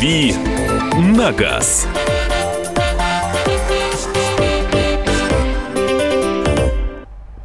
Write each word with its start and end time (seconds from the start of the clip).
«Дави 0.00 0.32
на 0.96 1.30
газ». 1.30 1.86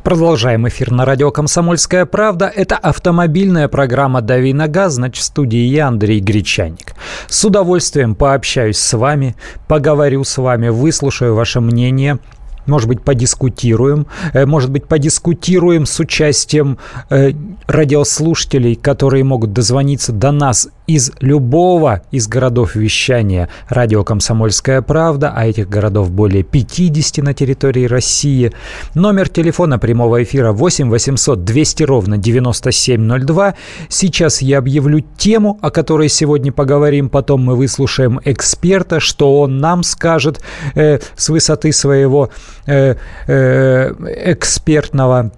Продолжаем 0.03 0.65
эфир 0.69 0.91
на 0.91 1.03
радио 1.03 1.31
«Комсомольская 1.31 2.05
правда». 2.05 2.45
Это 2.47 2.77
автомобильная 2.77 3.67
программа 3.67 4.21
«Дави 4.21 4.53
на 4.53 4.69
газ». 4.69 4.93
Значит, 4.93 5.23
в 5.23 5.25
студии 5.25 5.65
я, 5.65 5.87
Андрей 5.87 6.21
Гречаник. 6.21 6.93
С 7.27 7.43
удовольствием 7.43 8.15
пообщаюсь 8.15 8.77
с 8.77 8.93
вами, 8.93 9.35
поговорю 9.67 10.23
с 10.23 10.37
вами, 10.37 10.69
выслушаю 10.69 11.35
ваше 11.35 11.59
мнение– 11.59 12.19
может 12.65 12.87
быть, 12.87 13.01
подискутируем, 13.01 14.07
э, 14.33 14.45
может 14.45 14.71
быть, 14.71 14.85
подискутируем 14.85 15.85
с 15.85 15.99
участием 15.99 16.77
э, 17.09 17.31
радиослушателей, 17.67 18.75
которые 18.75 19.23
могут 19.23 19.53
дозвониться 19.53 20.11
до 20.11 20.31
нас 20.31 20.67
из 20.87 21.11
любого 21.19 22.01
из 22.11 22.27
городов 22.27 22.75
вещания 22.75 23.49
радио 23.69 24.03
«Комсомольская 24.03 24.81
правда», 24.81 25.33
а 25.35 25.47
этих 25.47 25.67
городов 25.67 26.11
более 26.11 26.43
50 26.43 27.23
на 27.23 27.33
территории 27.33 27.85
России. 27.85 28.51
Номер 28.93 29.29
телефона 29.29 29.79
прямого 29.79 30.23
эфира 30.23 30.51
8 30.51 30.89
800 30.89 31.43
200 31.43 31.83
ровно 31.83 32.17
9702. 32.17 33.55
Сейчас 33.89 34.41
я 34.41 34.59
объявлю 34.59 34.99
тему, 35.17 35.57
о 35.61 35.71
которой 35.71 36.09
сегодня 36.09 36.51
поговорим, 36.51 37.09
потом 37.09 37.43
мы 37.43 37.55
выслушаем 37.55 38.19
эксперта, 38.23 38.99
что 38.99 39.39
он 39.39 39.57
нам 39.57 39.83
скажет 39.83 40.41
э, 40.75 40.99
с 41.15 41.29
высоты 41.29 41.71
своего 41.71 42.29
экспертного 42.65 42.95
Э, 43.27 45.31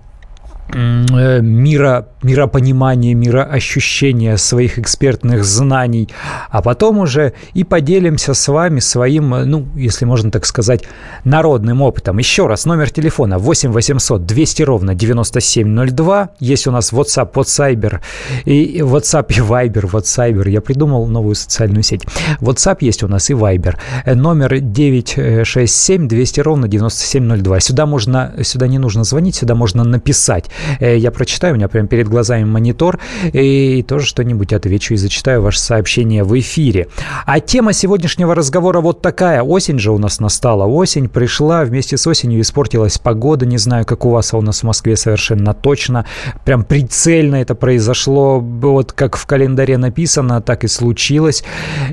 мира, 0.73 2.07
миропонимания, 2.23 3.13
мироощущения 3.13 4.37
своих 4.37 4.79
экспертных 4.79 5.43
знаний, 5.45 6.09
а 6.49 6.61
потом 6.61 6.99
уже 6.99 7.33
и 7.53 7.63
поделимся 7.63 8.33
с 8.33 8.47
вами 8.47 8.79
своим, 8.79 9.29
ну, 9.29 9.67
если 9.75 10.05
можно 10.05 10.31
так 10.31 10.45
сказать, 10.45 10.83
народным 11.23 11.81
опытом. 11.81 12.17
Еще 12.17 12.47
раз, 12.47 12.65
номер 12.65 12.89
телефона 12.89 13.37
8 13.37 13.71
800 13.71 14.25
200 14.25 14.63
ровно 14.63 14.95
9702. 14.95 16.29
Есть 16.39 16.67
у 16.67 16.71
нас 16.71 16.91
WhatsApp, 16.91 17.33
WhatsApp, 17.33 18.01
и 18.45 18.79
WhatsApp 18.79 19.25
и 19.29 19.39
Viber, 19.39 19.89
WhatsApp. 19.91 20.49
Я 20.49 20.61
придумал 20.61 21.07
новую 21.07 21.35
социальную 21.35 21.83
сеть. 21.83 22.05
WhatsApp 22.41 22.77
есть 22.81 23.03
у 23.03 23.07
нас 23.07 23.29
и 23.29 23.33
Viber. 23.33 23.75
Э, 24.05 24.15
номер 24.15 24.59
967 24.59 26.07
200 26.07 26.39
ровно 26.41 26.67
9702. 26.67 27.59
Сюда 27.59 27.85
можно, 27.85 28.33
сюда 28.43 28.67
не 28.67 28.79
нужно 28.79 29.03
звонить, 29.03 29.35
сюда 29.35 29.55
можно 29.55 29.83
написать. 29.83 30.45
Э, 30.79 30.97
я 30.97 31.11
прочитаю, 31.11 31.53
у 31.53 31.57
меня 31.57 31.67
прямо 31.67 31.87
перед 31.87 32.07
глазами 32.07 32.43
монитор, 32.43 32.99
и 33.23 33.83
тоже 33.87 34.05
что-нибудь 34.05 34.53
отвечу 34.53 34.93
и 34.93 34.97
зачитаю 34.97 35.41
ваше 35.41 35.59
сообщение 35.59 36.23
в 36.23 36.37
эфире. 36.39 36.87
А 37.25 37.39
тема 37.39 37.73
сегодняшнего 37.73 38.35
разговора 38.35 38.81
вот 38.81 39.01
такая. 39.01 39.41
Осень 39.41 39.79
же 39.79 39.91
у 39.91 39.97
нас 39.97 40.19
настала. 40.19 40.65
Осень 40.65 41.09
пришла, 41.09 41.63
вместе 41.63 41.97
с 41.97 42.07
осенью 42.07 42.41
испортилась 42.41 42.97
погода. 42.97 43.45
Не 43.45 43.57
знаю, 43.57 43.85
как 43.85 44.05
у 44.05 44.09
вас, 44.09 44.33
а 44.33 44.37
у 44.37 44.41
нас 44.41 44.61
в 44.61 44.63
Москве 44.63 44.95
совершенно 44.95 45.53
точно. 45.53 46.05
Прям 46.45 46.63
прицельно 46.63 47.35
это 47.37 47.55
произошло. 47.55 48.39
Вот 48.39 48.93
как 48.93 49.15
в 49.17 49.25
календаре 49.25 49.77
написано, 49.77 50.41
так 50.41 50.63
и 50.63 50.67
случилось. 50.67 51.43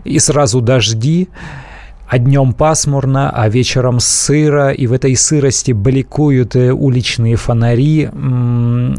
И 0.04 0.18
сразу 0.18 0.60
дожди 0.60 1.28
а 2.14 2.18
днем 2.18 2.52
пасмурно, 2.52 3.28
а 3.30 3.48
вечером 3.48 3.98
сыро, 3.98 4.70
и 4.70 4.86
в 4.86 4.92
этой 4.92 5.16
сырости 5.16 5.72
бликуют 5.72 6.54
э, 6.54 6.70
уличные 6.70 7.34
фонари, 7.34 8.04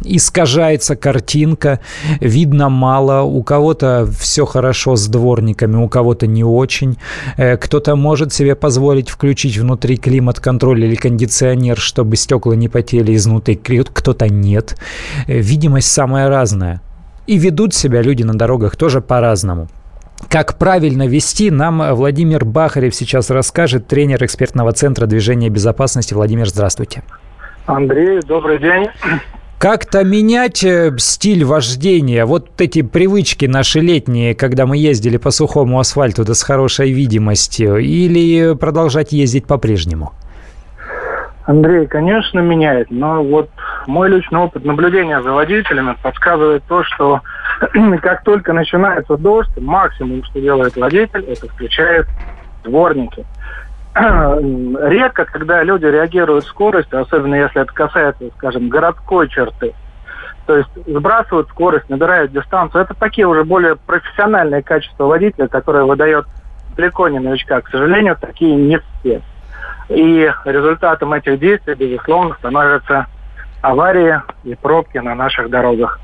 искажается 0.03 0.97
картинка, 0.97 1.79
видно 2.19 2.67
мало, 2.67 3.21
у 3.21 3.41
кого-то 3.41 4.05
все 4.19 4.45
хорошо 4.45 4.97
с 4.97 5.07
дворниками, 5.07 5.77
у 5.77 5.87
кого-то 5.87 6.27
не 6.27 6.43
очень, 6.43 6.97
э, 7.37 7.55
кто-то 7.55 7.95
может 7.95 8.33
себе 8.33 8.53
позволить 8.53 9.07
включить 9.07 9.57
внутри 9.57 9.95
климат-контроль 9.95 10.83
или 10.83 10.95
кондиционер, 10.95 11.77
чтобы 11.77 12.17
стекла 12.17 12.57
не 12.57 12.67
потели 12.67 13.15
изнутри, 13.15 13.55
кто-то 13.55 14.27
нет. 14.27 14.77
Э, 15.27 15.39
видимость 15.39 15.89
самая 15.89 16.27
разная. 16.27 16.81
И 17.27 17.37
ведут 17.37 17.73
себя 17.73 18.01
люди 18.01 18.23
на 18.23 18.33
дорогах 18.33 18.75
тоже 18.75 18.99
по-разному. 18.99 19.69
Как 20.29 20.57
правильно 20.57 21.07
вести, 21.07 21.51
нам 21.51 21.93
Владимир 21.93 22.45
Бахарев 22.45 22.95
сейчас 22.95 23.29
расскажет, 23.29 23.87
тренер 23.87 24.23
экспертного 24.23 24.71
центра 24.71 25.05
движения 25.05 25.49
безопасности. 25.49 26.13
Владимир, 26.13 26.47
здравствуйте. 26.47 27.03
Андрей, 27.65 28.21
добрый 28.21 28.59
день. 28.59 28.87
Как-то 29.57 30.03
менять 30.03 30.63
э, 30.63 30.93
стиль 30.97 31.45
вождения, 31.45 32.25
вот 32.25 32.49
эти 32.59 32.81
привычки 32.81 33.45
наши 33.45 33.79
летние, 33.79 34.35
когда 34.35 34.65
мы 34.65 34.77
ездили 34.77 35.17
по 35.17 35.31
сухому 35.31 35.79
асфальту, 35.79 36.25
да 36.25 36.33
с 36.33 36.43
хорошей 36.43 36.91
видимостью, 36.91 37.77
или 37.77 38.53
продолжать 38.55 39.13
ездить 39.13 39.47
по-прежнему? 39.47 40.11
Андрей, 41.45 41.87
конечно, 41.87 42.39
меняет, 42.39 42.91
но 42.91 43.23
вот 43.23 43.49
мой 43.87 44.09
личный 44.09 44.39
опыт 44.39 44.65
наблюдения 44.65 45.21
за 45.21 45.31
водителями 45.31 45.95
подсказывает 46.01 46.63
то, 46.67 46.83
что 46.83 47.21
как 48.01 48.23
только 48.23 48.53
начинается 48.53 49.17
дождь, 49.17 49.51
максимум, 49.57 50.23
что 50.23 50.39
делает 50.39 50.75
водитель, 50.75 51.25
это 51.25 51.47
включает 51.47 52.07
дворники. 52.63 53.25
Редко, 53.95 55.25
когда 55.25 55.63
люди 55.63 55.85
реагируют 55.85 56.45
скоростью, 56.45 57.01
особенно 57.01 57.35
если 57.35 57.61
это 57.61 57.71
касается, 57.71 58.25
скажем, 58.37 58.69
городской 58.69 59.29
черты, 59.29 59.73
то 60.45 60.57
есть 60.57 60.69
сбрасывают 60.85 61.49
скорость, 61.49 61.89
набирают 61.89 62.31
дистанцию. 62.31 62.83
Это 62.83 62.93
такие 62.93 63.25
уже 63.25 63.43
более 63.43 63.75
профессиональные 63.75 64.61
качества 64.61 65.05
водителя, 65.05 65.47
которые 65.47 65.85
выдает 65.85 66.25
далеко 66.75 67.07
не 67.07 67.19
новичка. 67.19 67.61
К 67.61 67.69
сожалению, 67.69 68.17
такие 68.19 68.55
не 68.55 68.79
все. 68.99 69.21
И 69.89 70.31
результатом 70.45 71.13
этих 71.13 71.39
действий, 71.39 71.75
безусловно, 71.75 72.35
становятся 72.35 73.07
аварии 73.61 74.21
и 74.43 74.55
пробки 74.55 74.97
на 74.97 75.15
наших 75.15 75.49
дорогах. 75.49 75.99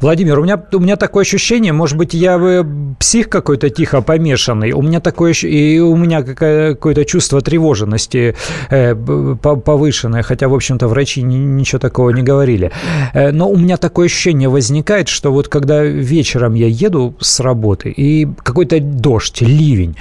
Владимир, 0.00 0.38
у 0.38 0.42
меня, 0.42 0.62
у 0.72 0.78
меня 0.78 0.96
такое 0.96 1.22
ощущение, 1.22 1.72
может 1.72 1.96
быть, 1.96 2.14
я 2.14 2.64
псих 2.98 3.28
какой-то 3.28 3.70
тихо 3.70 4.00
помешанный, 4.00 4.72
у 4.72 4.82
меня 4.82 5.00
такое, 5.00 5.32
и 5.32 5.78
у 5.78 5.96
меня 5.96 6.22
какое-то 6.22 7.04
чувство 7.04 7.40
тревоженности 7.40 8.34
э, 8.70 8.94
повышенное, 8.94 10.22
хотя, 10.22 10.48
в 10.48 10.54
общем-то, 10.54 10.88
врачи 10.88 11.22
ни, 11.22 11.36
ничего 11.36 11.78
такого 11.78 12.10
не 12.10 12.22
говорили. 12.22 12.70
Э, 13.12 13.30
но 13.30 13.48
у 13.48 13.56
меня 13.56 13.76
такое 13.76 14.06
ощущение 14.06 14.48
возникает, 14.48 15.08
что 15.08 15.32
вот 15.32 15.48
когда 15.48 15.82
вечером 15.82 16.54
я 16.54 16.66
еду 16.66 17.14
с 17.20 17.40
работы, 17.40 17.90
и 17.90 18.26
какой-то 18.42 18.80
дождь, 18.80 19.40
ливень, 19.40 19.96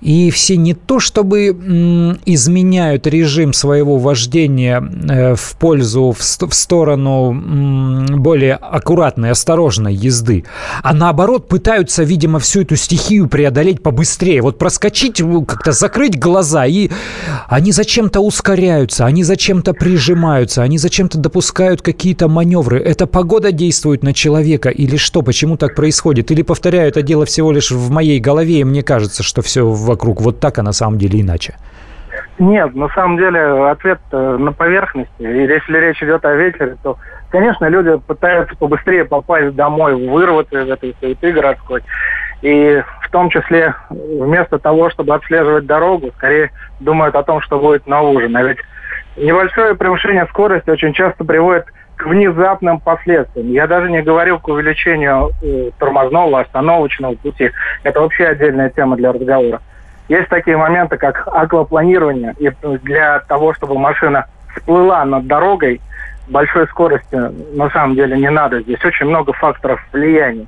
и 0.00 0.30
все 0.30 0.56
не 0.56 0.74
то 0.74 1.00
чтобы 1.00 1.48
изменяют 2.26 3.06
режим 3.06 3.52
своего 3.52 3.98
вождения 3.98 4.82
э, 4.82 5.34
в 5.34 5.56
пользу, 5.56 6.12
в, 6.12 6.18
в 6.18 6.54
сторону 6.54 7.32
более 8.18 8.54
аккуратного 8.54 8.99
аккуратной, 9.00 9.30
осторожной 9.30 9.94
езды, 9.94 10.44
а 10.82 10.92
наоборот 10.92 11.48
пытаются, 11.48 12.02
видимо, 12.02 12.38
всю 12.38 12.62
эту 12.62 12.76
стихию 12.76 13.28
преодолеть 13.28 13.82
побыстрее. 13.82 14.42
Вот 14.42 14.58
проскочить, 14.58 15.22
как-то 15.46 15.72
закрыть 15.72 16.18
глаза, 16.18 16.66
и 16.66 16.90
они 17.48 17.72
зачем-то 17.72 18.20
ускоряются, 18.20 19.06
они 19.06 19.24
зачем-то 19.24 19.72
прижимаются, 19.72 20.62
они 20.62 20.78
зачем-то 20.78 21.18
допускают 21.18 21.82
какие-то 21.82 22.28
маневры. 22.28 22.78
Эта 22.78 23.06
погода 23.06 23.52
действует 23.52 24.02
на 24.02 24.12
человека 24.12 24.68
или 24.68 24.96
что? 24.96 25.22
Почему 25.22 25.56
так 25.56 25.74
происходит? 25.74 26.30
Или, 26.30 26.42
повторяю, 26.42 26.88
это 26.88 27.02
дело 27.02 27.24
всего 27.24 27.52
лишь 27.52 27.70
в 27.70 27.90
моей 27.90 28.20
голове, 28.20 28.60
и 28.60 28.64
мне 28.64 28.82
кажется, 28.82 29.22
что 29.22 29.42
все 29.42 29.66
вокруг 29.66 30.20
вот 30.20 30.40
так, 30.40 30.58
а 30.58 30.62
на 30.62 30.72
самом 30.72 30.98
деле 30.98 31.20
иначе. 31.20 31.56
Нет, 32.40 32.74
на 32.74 32.88
самом 32.88 33.18
деле 33.18 33.68
ответ 33.68 34.00
на 34.10 34.52
поверхности. 34.52 35.10
И 35.18 35.24
если 35.24 35.78
речь 35.78 36.02
идет 36.02 36.24
о 36.24 36.34
ветере, 36.34 36.76
то 36.82 36.96
Конечно, 37.30 37.66
люди 37.66 37.96
пытаются 38.06 38.56
побыстрее 38.56 39.04
попасть 39.04 39.54
домой, 39.54 39.94
вырваться 39.94 40.62
из 40.62 40.68
этой 40.68 40.96
суеты 41.00 41.32
городской. 41.32 41.82
И 42.42 42.82
в 43.02 43.10
том 43.10 43.30
числе 43.30 43.74
вместо 43.88 44.58
того, 44.58 44.90
чтобы 44.90 45.14
отслеживать 45.14 45.66
дорогу, 45.66 46.10
скорее 46.16 46.50
думают 46.80 47.14
о 47.14 47.22
том, 47.22 47.40
что 47.40 47.60
будет 47.60 47.86
на 47.86 48.02
ужин. 48.02 48.36
А 48.36 48.42
ведь 48.42 48.58
небольшое 49.16 49.76
превышение 49.76 50.26
скорости 50.26 50.70
очень 50.70 50.92
часто 50.92 51.24
приводит 51.24 51.66
к 51.96 52.06
внезапным 52.06 52.80
последствиям. 52.80 53.48
Я 53.52 53.68
даже 53.68 53.90
не 53.90 54.02
говорю 54.02 54.40
к 54.40 54.48
увеличению 54.48 55.30
э, 55.42 55.70
тормозного, 55.78 56.40
остановочного 56.40 57.14
пути. 57.14 57.52
Это 57.84 58.00
вообще 58.00 58.26
отдельная 58.26 58.70
тема 58.70 58.96
для 58.96 59.12
разговора. 59.12 59.60
Есть 60.10 60.28
такие 60.28 60.56
моменты, 60.56 60.96
как 60.96 61.28
аквапланирование. 61.28 62.34
И 62.40 62.50
для 62.82 63.20
того, 63.20 63.54
чтобы 63.54 63.78
машина 63.78 64.26
всплыла 64.56 65.04
над 65.04 65.28
дорогой, 65.28 65.80
большой 66.26 66.66
скорости 66.66 67.14
на 67.56 67.70
самом 67.70 67.94
деле 67.94 68.18
не 68.18 68.28
надо. 68.28 68.60
Здесь 68.60 68.84
очень 68.84 69.06
много 69.06 69.32
факторов 69.32 69.80
влияния. 69.92 70.46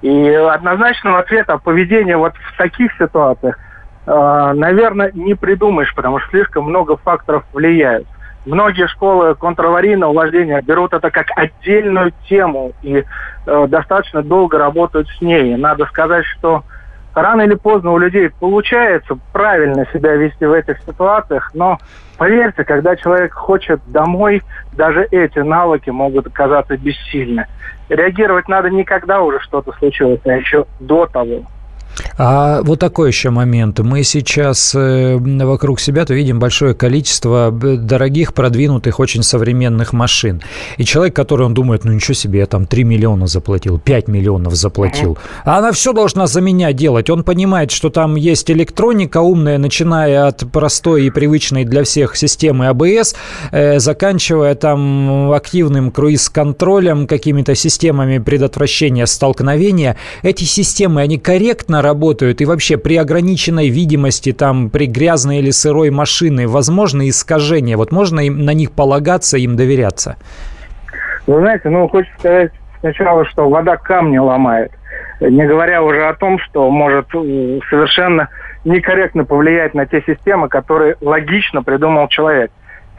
И 0.00 0.28
однозначного 0.30 1.18
ответа 1.18 1.58
поведения 1.58 2.16
вот 2.16 2.34
в 2.36 2.56
таких 2.56 2.92
ситуациях, 3.00 3.58
э, 4.06 4.52
наверное, 4.54 5.10
не 5.12 5.34
придумаешь, 5.34 5.92
потому 5.96 6.20
что 6.20 6.30
слишком 6.30 6.66
много 6.66 6.96
факторов 6.96 7.42
влияют. 7.52 8.06
Многие 8.46 8.86
школы 8.86 9.34
контраварийного 9.34 10.12
вождения 10.12 10.62
берут 10.62 10.92
это 10.92 11.10
как 11.10 11.26
отдельную 11.34 12.12
тему 12.28 12.74
и 12.82 13.02
э, 13.46 13.66
достаточно 13.66 14.22
долго 14.22 14.56
работают 14.56 15.08
с 15.08 15.20
ней. 15.20 15.56
Надо 15.56 15.86
сказать, 15.86 16.24
что 16.26 16.62
рано 17.14 17.42
или 17.42 17.54
поздно 17.54 17.92
у 17.92 17.98
людей 17.98 18.30
получается 18.30 19.18
правильно 19.32 19.86
себя 19.92 20.14
вести 20.14 20.44
в 20.44 20.52
этих 20.52 20.78
ситуациях, 20.82 21.50
но 21.54 21.78
поверьте, 22.18 22.64
когда 22.64 22.96
человек 22.96 23.32
хочет 23.34 23.80
домой, 23.86 24.42
даже 24.72 25.06
эти 25.10 25.38
навыки 25.40 25.90
могут 25.90 26.26
оказаться 26.26 26.76
бессильны. 26.76 27.46
Реагировать 27.88 28.48
надо 28.48 28.70
не 28.70 28.84
когда 28.84 29.20
уже 29.20 29.40
что-то 29.40 29.72
случилось, 29.72 30.20
а 30.24 30.32
еще 30.32 30.66
до 30.78 31.06
того. 31.06 31.42
А 32.16 32.62
вот 32.62 32.78
такой 32.78 33.08
еще 33.08 33.30
момент. 33.30 33.78
Мы 33.80 34.02
сейчас 34.02 34.74
э, 34.74 35.16
вокруг 35.16 35.80
себя-то 35.80 36.14
видим 36.14 36.38
большое 36.38 36.74
количество 36.74 37.50
дорогих, 37.50 38.34
продвинутых, 38.34 39.00
очень 39.00 39.22
современных 39.22 39.92
машин. 39.92 40.42
И 40.76 40.84
человек, 40.84 41.14
который 41.14 41.46
он 41.46 41.54
думает, 41.54 41.84
ну 41.84 41.92
ничего 41.92 42.14
себе, 42.14 42.40
я 42.40 42.46
там 42.46 42.66
3 42.66 42.84
миллиона 42.84 43.26
заплатил, 43.26 43.78
5 43.78 44.08
миллионов 44.08 44.54
заплатил. 44.54 45.18
А 45.44 45.58
она 45.58 45.72
все 45.72 45.92
должна 45.92 46.26
за 46.26 46.40
меня 46.40 46.72
делать. 46.72 47.10
Он 47.10 47.22
понимает, 47.22 47.70
что 47.70 47.90
там 47.90 48.16
есть 48.16 48.50
электроника 48.50 49.18
умная, 49.18 49.58
начиная 49.58 50.26
от 50.26 50.50
простой 50.50 51.06
и 51.06 51.10
привычной 51.10 51.64
для 51.64 51.84
всех 51.84 52.16
системы 52.16 52.68
АБС, 52.68 53.14
э, 53.50 53.78
заканчивая 53.78 54.54
там 54.54 55.32
активным 55.32 55.90
круиз-контролем, 55.90 57.06
какими-то 57.06 57.54
системами 57.54 58.18
предотвращения 58.18 59.06
столкновения. 59.06 59.96
Эти 60.22 60.44
системы, 60.44 61.00
они 61.00 61.18
корректно 61.18 61.79
работают? 61.82 62.40
И 62.40 62.44
вообще 62.44 62.76
при 62.76 62.96
ограниченной 62.96 63.68
видимости, 63.68 64.32
там, 64.32 64.70
при 64.70 64.86
грязной 64.86 65.38
или 65.38 65.50
сырой 65.50 65.90
машине, 65.90 66.46
возможно 66.46 67.08
искажения? 67.08 67.76
Вот 67.76 67.92
можно 67.92 68.20
им, 68.20 68.44
на 68.44 68.54
них 68.54 68.72
полагаться, 68.72 69.36
им 69.36 69.56
доверяться? 69.56 70.16
Вы 71.26 71.40
знаете, 71.40 71.68
ну, 71.68 71.88
хочется 71.88 72.18
сказать 72.18 72.52
сначала, 72.80 73.24
что 73.26 73.48
вода 73.48 73.76
камни 73.76 74.18
ломает. 74.18 74.72
Не 75.20 75.46
говоря 75.46 75.82
уже 75.82 76.06
о 76.06 76.14
том, 76.14 76.38
что 76.38 76.70
может 76.70 77.06
э, 77.14 77.60
совершенно 77.68 78.28
некорректно 78.64 79.24
повлиять 79.24 79.74
на 79.74 79.86
те 79.86 80.02
системы, 80.06 80.48
которые 80.48 80.96
логично 81.00 81.62
придумал 81.62 82.08
человек. 82.08 82.50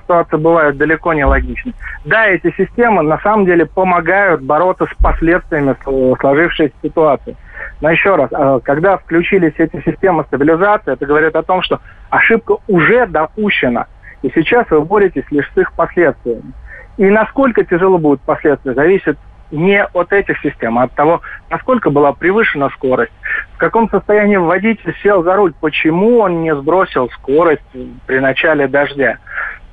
Ситуации 0.04 0.38
бывают 0.38 0.78
далеко 0.78 1.14
не 1.14 1.26
логичны. 1.26 1.74
Да, 2.06 2.28
эти 2.28 2.54
системы 2.58 3.02
на 3.02 3.20
самом 3.20 3.46
деле 3.46 3.66
помогают 3.66 4.42
бороться 4.42 4.86
с 4.86 5.04
последствиями 5.04 5.76
сложившейся 6.20 6.74
ситуации. 6.82 7.36
Но 7.82 7.90
еще 7.90 8.16
раз, 8.16 8.30
э, 8.32 8.60
когда 8.64 8.98
включились 8.98 9.54
эти 9.58 9.82
системы 9.84 10.24
стабилизации, 10.26 10.94
это 10.94 11.06
говорит 11.06 11.36
о 11.36 11.44
том, 11.44 11.62
что 11.64 11.80
ошибка 12.10 12.58
уже 12.68 13.08
допущена. 13.08 13.88
И 14.22 14.32
сейчас 14.34 14.70
вы 14.70 14.82
боретесь 14.82 15.26
лишь 15.32 15.52
с 15.54 15.58
их 15.58 15.74
последствиями. 15.74 16.54
И 16.98 17.06
насколько 17.06 17.64
тяжело 17.64 17.98
будут 17.98 18.22
последствия, 18.22 18.74
зависит 18.74 19.18
не 19.50 19.84
от 19.84 20.14
этих 20.14 20.40
систем, 20.42 20.78
а 20.78 20.84
от 20.84 20.94
того, 20.94 21.22
насколько 21.50 21.90
была 21.90 22.14
превышена 22.14 22.70
скорость, 22.70 23.12
в 23.54 23.58
каком 23.58 23.90
состоянии 23.90 24.38
водитель 24.38 24.96
сел 25.02 25.24
за 25.24 25.36
руль, 25.36 25.54
почему 25.60 26.20
он 26.20 26.42
не 26.44 26.56
сбросил 26.56 27.10
скорость 27.10 27.62
при 28.06 28.20
начале 28.20 28.68
дождя. 28.68 29.18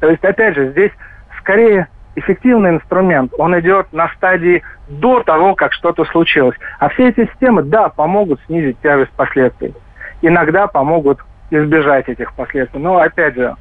То 0.01 0.11
есть, 0.11 0.25
опять 0.25 0.55
же, 0.55 0.71
здесь 0.71 0.93
скорее 1.39 1.89
эффективный 2.17 2.71
инструмент, 2.71 3.33
он 3.39 3.59
идет 3.59 3.93
на 3.93 4.09
стадии 4.17 4.63
до 4.89 5.23
того, 5.23 5.55
как 5.55 5.73
что-то 5.73 6.05
случилось. 6.07 6.57
А 6.79 6.89
все 6.89 7.09
эти 7.09 7.27
системы, 7.27 7.63
да, 7.63 7.89
помогут 7.89 8.41
снизить 8.47 8.81
тяжесть 8.81 9.13
последствий. 9.13 9.75
Иногда 10.23 10.67
помогут 10.67 11.21
избежать 11.51 12.09
этих 12.09 12.33
последствий. 12.35 12.81
Но, 12.81 12.99
опять 12.99 13.35
же, 13.35 13.55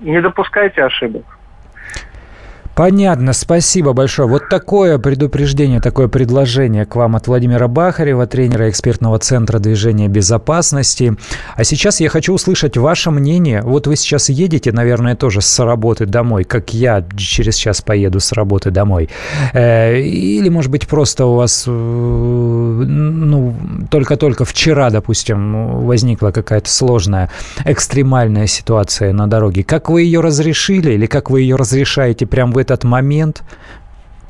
не 0.00 0.20
допускайте 0.20 0.84
ошибок. 0.84 1.24
Понятно, 2.74 3.32
спасибо 3.32 3.92
большое. 3.92 4.28
Вот 4.28 4.48
такое 4.48 4.98
предупреждение, 4.98 5.80
такое 5.80 6.08
предложение 6.08 6.84
к 6.84 6.96
вам 6.96 7.14
от 7.14 7.28
Владимира 7.28 7.68
Бахарева, 7.68 8.26
тренера 8.26 8.68
экспертного 8.68 9.20
центра 9.20 9.60
движения 9.60 10.08
безопасности. 10.08 11.14
А 11.54 11.62
сейчас 11.62 12.00
я 12.00 12.08
хочу 12.08 12.34
услышать 12.34 12.76
ваше 12.76 13.12
мнение. 13.12 13.62
Вот 13.62 13.86
вы 13.86 13.94
сейчас 13.94 14.28
едете, 14.28 14.72
наверное, 14.72 15.14
тоже 15.14 15.40
с 15.40 15.64
работы 15.64 16.06
домой, 16.06 16.42
как 16.42 16.74
я 16.74 17.04
через 17.16 17.54
час 17.54 17.80
поеду 17.80 18.18
с 18.18 18.32
работы 18.32 18.72
домой. 18.72 19.08
Э, 19.52 19.96
или, 20.00 20.48
может 20.48 20.72
быть, 20.72 20.88
просто 20.88 21.26
у 21.26 21.36
вас, 21.36 21.64
э, 21.68 21.70
ну, 21.70 23.54
только-только 23.88 24.44
вчера, 24.44 24.90
допустим, 24.90 25.84
возникла 25.86 26.32
какая-то 26.32 26.68
сложная, 26.68 27.30
экстремальная 27.64 28.48
ситуация 28.48 29.12
на 29.12 29.28
дороге. 29.28 29.62
Как 29.62 29.88
вы 29.90 30.02
ее 30.02 30.18
разрешили 30.20 30.92
или 30.94 31.06
как 31.06 31.30
вы 31.30 31.42
ее 31.42 31.54
разрешаете 31.54 32.26
прямо 32.26 32.52
в 32.52 32.63
этот 32.70 32.84
момент 32.84 33.42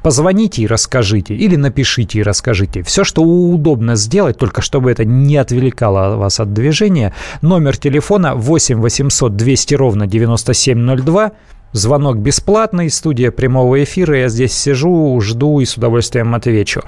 позвоните 0.03 0.63
и 0.63 0.67
расскажите, 0.67 1.35
или 1.35 1.57
напишите 1.57 2.19
и 2.19 2.23
расскажите. 2.23 2.83
Все, 2.83 3.05
что 3.05 3.23
удобно 3.23 3.97
сделать, 3.97 4.37
только 4.37 4.61
чтобы 4.61 4.91
это 4.91 5.05
не 5.05 5.37
отвлекало 5.39 6.17
вас 6.17 6.41
от 6.41 6.53
движения. 6.53 7.15
Номер 7.41 7.77
телефона 7.79 8.35
8 8.35 8.81
800 8.81 9.35
200 9.35 9.75
ровно 9.75 10.07
9702. 10.07 11.33
Звонок 11.75 12.19
бесплатный, 12.19 12.89
студия 12.89 13.33
прямого 13.33 13.83
эфира. 13.83 14.17
Я 14.17 14.29
здесь 14.29 14.53
сижу, 14.53 15.21
жду 15.21 15.59
и 15.59 15.65
с 15.65 15.77
удовольствием 15.77 16.33
отвечу. 16.37 16.83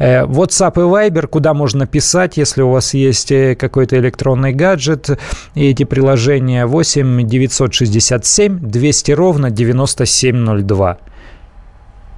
Э, 0.00 0.24
WhatsApp 0.24 0.72
и 0.74 1.10
Viber, 1.10 1.28
куда 1.28 1.54
можно 1.54 1.86
писать, 1.86 2.38
если 2.38 2.62
у 2.62 2.70
вас 2.70 2.92
есть 2.92 3.30
э, 3.30 3.54
какой-то 3.54 3.96
электронный 3.98 4.52
гаджет. 4.52 5.10
И 5.54 5.70
эти 5.70 5.84
приложения 5.84 6.66
8 6.66 7.24
967 7.24 8.58
200 8.58 9.12
ровно 9.12 9.50
9702 9.50 10.98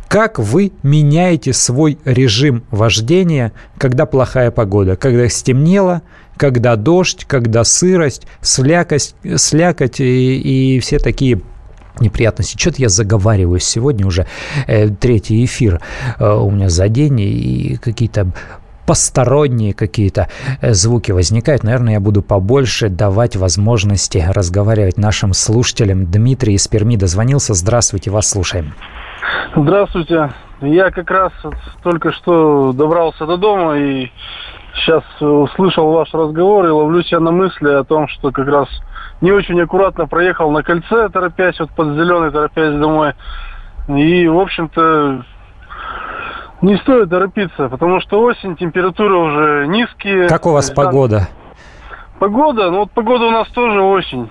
как 0.08 0.38
вы 0.38 0.70
меняете 0.84 1.52
свой 1.52 1.98
режим 2.04 2.62
вождения, 2.70 3.52
когда 3.78 4.06
плохая 4.06 4.52
погода, 4.52 4.94
когда 4.94 5.28
стемнело, 5.28 6.02
когда 6.36 6.76
дождь, 6.76 7.24
когда 7.26 7.64
сырость, 7.64 8.22
слякость, 8.40 9.16
слякоть 9.36 9.98
и, 9.98 10.76
и 10.76 10.78
все 10.78 11.00
такие 11.00 11.40
неприятности. 12.00 12.58
Что-то 12.58 12.82
я 12.82 12.88
заговариваюсь 12.88 13.64
сегодня 13.64 14.06
уже 14.06 14.26
э, 14.66 14.88
третий 14.88 15.44
эфир 15.44 15.80
э, 16.18 16.32
у 16.32 16.50
меня 16.50 16.68
за 16.68 16.88
день 16.88 17.20
и 17.20 17.78
какие-то 17.82 18.32
посторонние 18.86 19.72
какие-то 19.72 20.28
э, 20.60 20.72
звуки 20.72 21.12
возникают. 21.12 21.62
Наверное, 21.62 21.94
я 21.94 22.00
буду 22.00 22.22
побольше 22.22 22.88
давать 22.88 23.36
возможности 23.36 24.24
разговаривать 24.28 24.98
нашим 24.98 25.32
слушателям. 25.32 26.06
Дмитрий 26.06 26.54
из 26.54 26.68
Перми 26.68 26.96
дозвонился. 26.96 27.54
Здравствуйте, 27.54 28.10
вас 28.10 28.30
слушаем. 28.30 28.74
Здравствуйте. 29.56 30.32
Я 30.60 30.90
как 30.90 31.10
раз 31.10 31.32
только 31.82 32.12
что 32.12 32.72
добрался 32.72 33.26
до 33.26 33.36
дома 33.36 33.76
и 33.76 34.10
сейчас 34.74 35.04
услышал 35.20 35.92
ваш 35.92 36.12
разговор 36.12 36.66
и 36.66 36.70
ловлю 36.70 37.02
себя 37.02 37.20
на 37.20 37.30
мысли 37.30 37.68
о 37.68 37.84
том, 37.84 38.08
что 38.08 38.30
как 38.30 38.46
раз 38.48 38.68
не 39.24 39.32
очень 39.32 39.58
аккуратно 39.62 40.06
проехал 40.06 40.50
на 40.50 40.62
кольце, 40.62 41.08
торопясь 41.08 41.58
вот 41.58 41.70
под 41.70 41.94
зеленый, 41.94 42.30
торопясь 42.30 42.78
домой. 42.78 43.14
И, 43.88 44.28
в 44.28 44.38
общем-то, 44.38 45.24
не 46.60 46.76
стоит 46.76 47.08
торопиться, 47.08 47.70
потому 47.70 48.02
что 48.02 48.20
осень, 48.20 48.54
температуры 48.54 49.14
уже 49.14 49.66
низкие. 49.66 50.28
Как 50.28 50.44
у 50.44 50.52
вас 50.52 50.70
погода? 50.70 51.28
Погода? 52.18 52.70
Ну 52.70 52.80
вот 52.80 52.90
погода 52.90 53.24
у 53.24 53.30
нас 53.30 53.48
тоже 53.48 53.80
осень. 53.80 54.30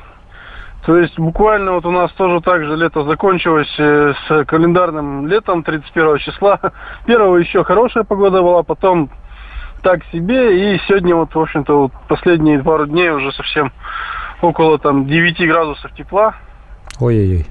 То 0.86 0.96
есть 0.98 1.18
буквально 1.18 1.72
вот 1.72 1.86
у 1.88 1.92
нас 1.92 2.12
тоже 2.12 2.40
так 2.42 2.64
же 2.64 2.76
лето 2.76 3.04
закончилось 3.04 3.74
э, 3.80 4.14
с 4.28 4.46
календарным 4.46 5.26
летом 5.26 5.64
31 5.64 6.20
числа. 6.20 6.60
Первого 7.08 7.38
еще 7.38 7.64
хорошая 7.64 8.04
погода 8.04 8.44
была, 8.44 8.62
потом 8.62 9.10
так 9.82 10.02
себе. 10.12 10.76
И 10.76 10.80
сегодня 10.88 11.16
вот, 11.16 11.34
в 11.34 11.40
общем-то, 11.40 11.80
вот 11.84 11.92
последние 12.08 12.62
пару 12.62 12.86
дней 12.86 13.10
уже 13.10 13.32
совсем 13.32 13.72
около 14.44 14.78
там 14.78 15.08
9 15.08 15.48
градусов 15.48 15.94
тепла. 15.94 16.36
Ой-ой-ой. 17.00 17.46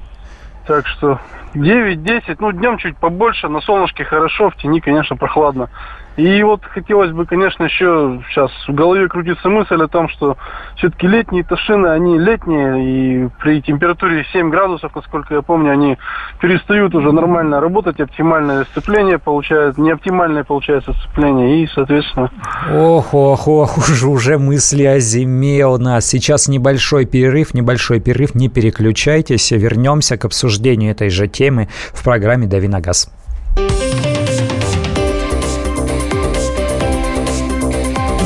Так 0.66 0.86
что 0.86 1.18
9-10, 1.54 2.36
ну 2.38 2.52
днем 2.52 2.78
чуть 2.78 2.96
побольше, 2.96 3.48
на 3.48 3.60
солнышке 3.60 4.04
хорошо, 4.04 4.50
в 4.50 4.56
тени, 4.56 4.80
конечно, 4.80 5.16
прохладно. 5.16 5.70
И 6.16 6.42
вот 6.42 6.62
хотелось 6.64 7.10
бы, 7.12 7.24
конечно, 7.24 7.64
еще 7.64 8.22
сейчас 8.28 8.50
в 8.68 8.74
голове 8.74 9.08
крутится 9.08 9.48
мысль 9.48 9.82
о 9.82 9.88
том, 9.88 10.08
что 10.10 10.36
все-таки 10.76 11.06
летние 11.06 11.42
ташины, 11.42 11.86
они 11.88 12.18
летние, 12.18 13.26
и 13.26 13.28
при 13.40 13.62
температуре 13.62 14.26
7 14.32 14.50
градусов, 14.50 14.94
насколько 14.94 15.34
я 15.34 15.42
помню, 15.42 15.72
они 15.72 15.96
перестают 16.40 16.94
уже 16.94 17.12
нормально 17.12 17.60
работать, 17.60 17.98
оптимальное 18.00 18.64
сцепление 18.64 19.18
получает, 19.18 19.78
не 19.78 19.90
оптимальное 19.90 20.44
получается 20.44 20.92
сцепление, 20.92 21.62
и, 21.62 21.68
соответственно... 21.68 22.30
Ох, 22.70 23.14
ох, 23.14 23.48
ох, 23.48 23.78
уже, 23.78 24.06
уже 24.06 24.38
мысли 24.38 24.84
о 24.84 24.98
зиме 24.98 25.66
у 25.66 25.78
нас. 25.78 26.06
Сейчас 26.06 26.46
небольшой 26.46 27.06
перерыв, 27.06 27.54
небольшой 27.54 28.00
перерыв, 28.00 28.34
не 28.34 28.48
переключайтесь, 28.48 29.50
вернемся 29.50 30.18
к 30.18 30.26
обсуждению 30.26 30.90
этой 30.90 31.08
же 31.08 31.26
темы 31.26 31.68
в 31.94 32.04
программе 32.04 32.46
«Дави 32.46 32.68
на 32.68 32.80
газ». 32.80 33.10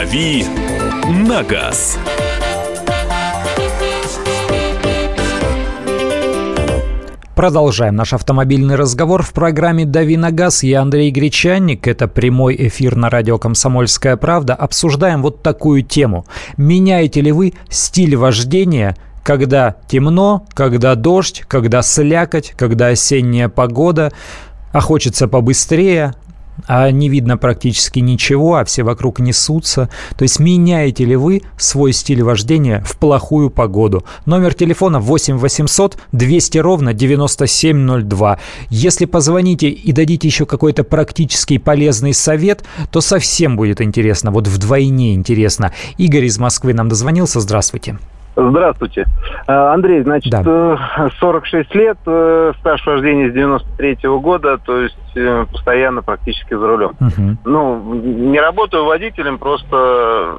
«Дави 0.00 0.46
на 1.26 1.42
газ». 1.42 1.98
Продолжаем 7.34 7.96
наш 7.96 8.14
автомобильный 8.14 8.76
разговор 8.76 9.22
в 9.22 9.34
программе 9.34 9.84
«Дави 9.84 10.16
на 10.16 10.30
газ». 10.30 10.62
Я 10.62 10.80
Андрей 10.80 11.10
Гречанник. 11.10 11.86
Это 11.86 12.08
прямой 12.08 12.56
эфир 12.58 12.96
на 12.96 13.10
радио 13.10 13.36
«Комсомольская 13.36 14.16
правда». 14.16 14.54
Обсуждаем 14.54 15.20
вот 15.20 15.42
такую 15.42 15.82
тему. 15.82 16.24
Меняете 16.56 17.20
ли 17.20 17.30
вы 17.30 17.52
стиль 17.68 18.16
вождения 18.16 18.96
когда 19.22 19.76
темно, 19.86 20.46
когда 20.54 20.94
дождь, 20.94 21.44
когда 21.46 21.82
слякоть, 21.82 22.54
когда 22.56 22.86
осенняя 22.86 23.50
погода, 23.50 24.12
а 24.72 24.80
хочется 24.80 25.28
побыстрее, 25.28 26.14
а 26.66 26.90
не 26.90 27.08
видно 27.08 27.36
практически 27.36 27.98
ничего, 28.00 28.56
а 28.56 28.64
все 28.64 28.82
вокруг 28.82 29.20
несутся. 29.20 29.88
То 30.16 30.22
есть 30.22 30.38
меняете 30.40 31.04
ли 31.04 31.16
вы 31.16 31.42
свой 31.56 31.92
стиль 31.92 32.22
вождения 32.22 32.82
в 32.86 32.96
плохую 32.96 33.50
погоду? 33.50 34.04
Номер 34.26 34.54
телефона 34.54 35.00
8 35.00 35.36
800 35.36 35.98
200 36.12 36.58
ровно 36.58 36.94
9702. 36.94 38.38
Если 38.70 39.04
позвоните 39.04 39.68
и 39.68 39.92
дадите 39.92 40.28
еще 40.28 40.46
какой-то 40.46 40.84
практический 40.84 41.58
полезный 41.58 42.14
совет, 42.14 42.64
то 42.90 43.00
совсем 43.00 43.56
будет 43.56 43.80
интересно, 43.80 44.30
вот 44.30 44.48
вдвойне 44.48 45.14
интересно. 45.14 45.72
Игорь 45.98 46.24
из 46.24 46.38
Москвы 46.38 46.74
нам 46.74 46.88
дозвонился. 46.88 47.40
Здравствуйте. 47.40 47.98
Здравствуйте. 48.48 49.06
Э, 49.46 49.72
Андрей, 49.72 50.02
значит, 50.02 50.32
да. 50.32 51.10
46 51.20 51.74
э, 51.74 51.78
лет, 51.78 51.98
э, 52.06 52.52
стаж 52.60 52.84
вождения 52.86 53.30
с 53.30 53.34
93 53.34 53.98
-го 54.04 54.20
года, 54.20 54.58
то 54.58 54.80
есть 54.80 54.96
постоянно 55.52 56.02
практически 56.02 56.54
за 56.54 56.66
рулем. 56.66 56.92
Угу. 57.00 57.36
Ну, 57.44 57.94
не 57.94 58.40
работаю 58.40 58.84
водителем, 58.84 59.38
просто, 59.38 60.38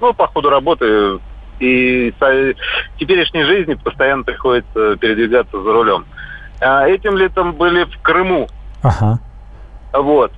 ну, 0.00 0.12
по 0.14 0.26
ходу 0.28 0.50
работы 0.50 1.18
и 1.58 2.12
в 2.20 2.54
теперешней 2.98 3.44
жизни 3.44 3.74
постоянно 3.74 4.22
приходится 4.22 4.96
передвигаться 4.96 5.60
за 5.62 5.72
рулем. 5.72 6.04
Этим 6.60 7.16
летом 7.16 7.52
были 7.54 7.84
в 7.84 8.02
Крыму. 8.02 8.48
Ага. 8.82 9.18
Вот 9.94 10.32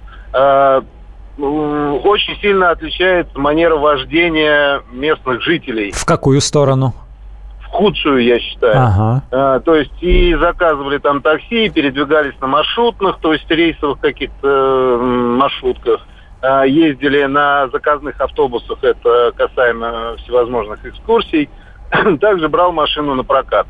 очень 1.39 2.37
сильно 2.41 2.71
отличается 2.71 3.39
манера 3.39 3.77
вождения 3.77 4.83
местных 4.93 5.43
жителей. 5.43 5.93
В 5.93 6.05
какую 6.05 6.41
сторону? 6.41 6.95
В 7.61 7.67
худшую, 7.67 8.25
я 8.25 8.41
считаю. 8.41 8.75
Ага. 8.77 9.23
А, 9.31 9.61
то 9.61 9.75
есть 9.75 9.93
и 10.01 10.35
заказывали 10.35 10.99
там 10.99 11.21
такси, 11.23 11.67
и 11.67 11.71
передвигались 11.71 12.35
на 12.41 12.47
маршрутных, 12.47 13.19
то 13.21 13.33
есть 13.33 13.49
рейсовых 13.51 14.01
каких-то 14.01 14.99
маршрутках. 15.01 16.01
А, 16.41 16.65
ездили 16.65 17.25
на 17.25 17.69
заказных 17.69 18.21
автобусах, 18.21 18.79
это 18.83 19.33
касаемо 19.37 20.17
всевозможных 20.19 20.85
экскурсий. 20.85 21.49
Также 22.21 22.49
брал 22.49 22.73
машину 22.73 23.15
на 23.15 23.25
прокат. 23.25 23.67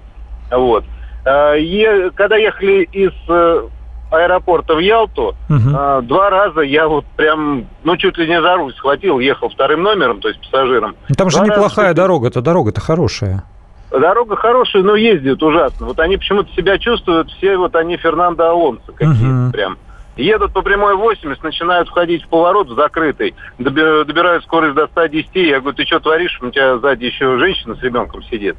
Вот. 0.50 0.84
А, 1.24 1.54
е- 1.54 2.10
когда 2.10 2.36
ехали 2.36 2.88
из 2.92 3.12
э, 3.28 3.68
аэропорта 4.10 4.74
в 4.74 4.78
Ялту, 4.78 5.34
угу. 5.48 5.70
а, 5.74 6.00
два 6.02 6.30
раза 6.30 6.60
я 6.60 6.88
вот 6.88 7.04
прям, 7.16 7.66
ну, 7.84 7.96
чуть 7.96 8.16
ли 8.18 8.28
не 8.28 8.40
за 8.40 8.56
руль 8.56 8.72
схватил, 8.74 9.18
ехал 9.18 9.48
вторым 9.48 9.82
номером, 9.82 10.20
то 10.20 10.28
есть 10.28 10.40
пассажиром. 10.40 10.96
Ну, 11.08 11.14
там 11.14 11.30
же 11.30 11.38
два 11.38 11.46
неплохая 11.46 11.86
раза... 11.86 11.96
дорога-то, 11.96 12.40
дорога-то 12.40 12.80
хорошая. 12.80 13.44
Дорога 13.90 14.36
хорошая, 14.36 14.82
но 14.82 14.96
ездят 14.96 15.42
ужасно. 15.42 15.86
Вот 15.86 15.98
они 15.98 16.16
почему-то 16.18 16.52
себя 16.54 16.78
чувствуют, 16.78 17.30
все 17.32 17.56
вот 17.56 17.74
они 17.74 17.96
Фернандо 17.96 18.50
Алонсо 18.50 18.92
какие-то 18.92 19.44
угу. 19.44 19.52
прям. 19.52 19.78
Едут 20.16 20.52
по 20.52 20.62
прямой 20.62 20.96
80, 20.96 21.44
начинают 21.44 21.88
входить 21.88 22.24
в 22.24 22.28
поворот 22.28 22.68
в 22.68 22.74
закрытый, 22.74 23.36
добирают 23.58 24.42
скорость 24.42 24.74
до 24.74 24.88
110, 24.88 25.30
я 25.36 25.60
говорю, 25.60 25.76
ты 25.76 25.84
что 25.84 26.00
творишь, 26.00 26.36
у 26.42 26.50
тебя 26.50 26.76
сзади 26.78 27.04
еще 27.04 27.38
женщина 27.38 27.76
с 27.76 27.82
ребенком 27.82 28.24
сидит. 28.24 28.56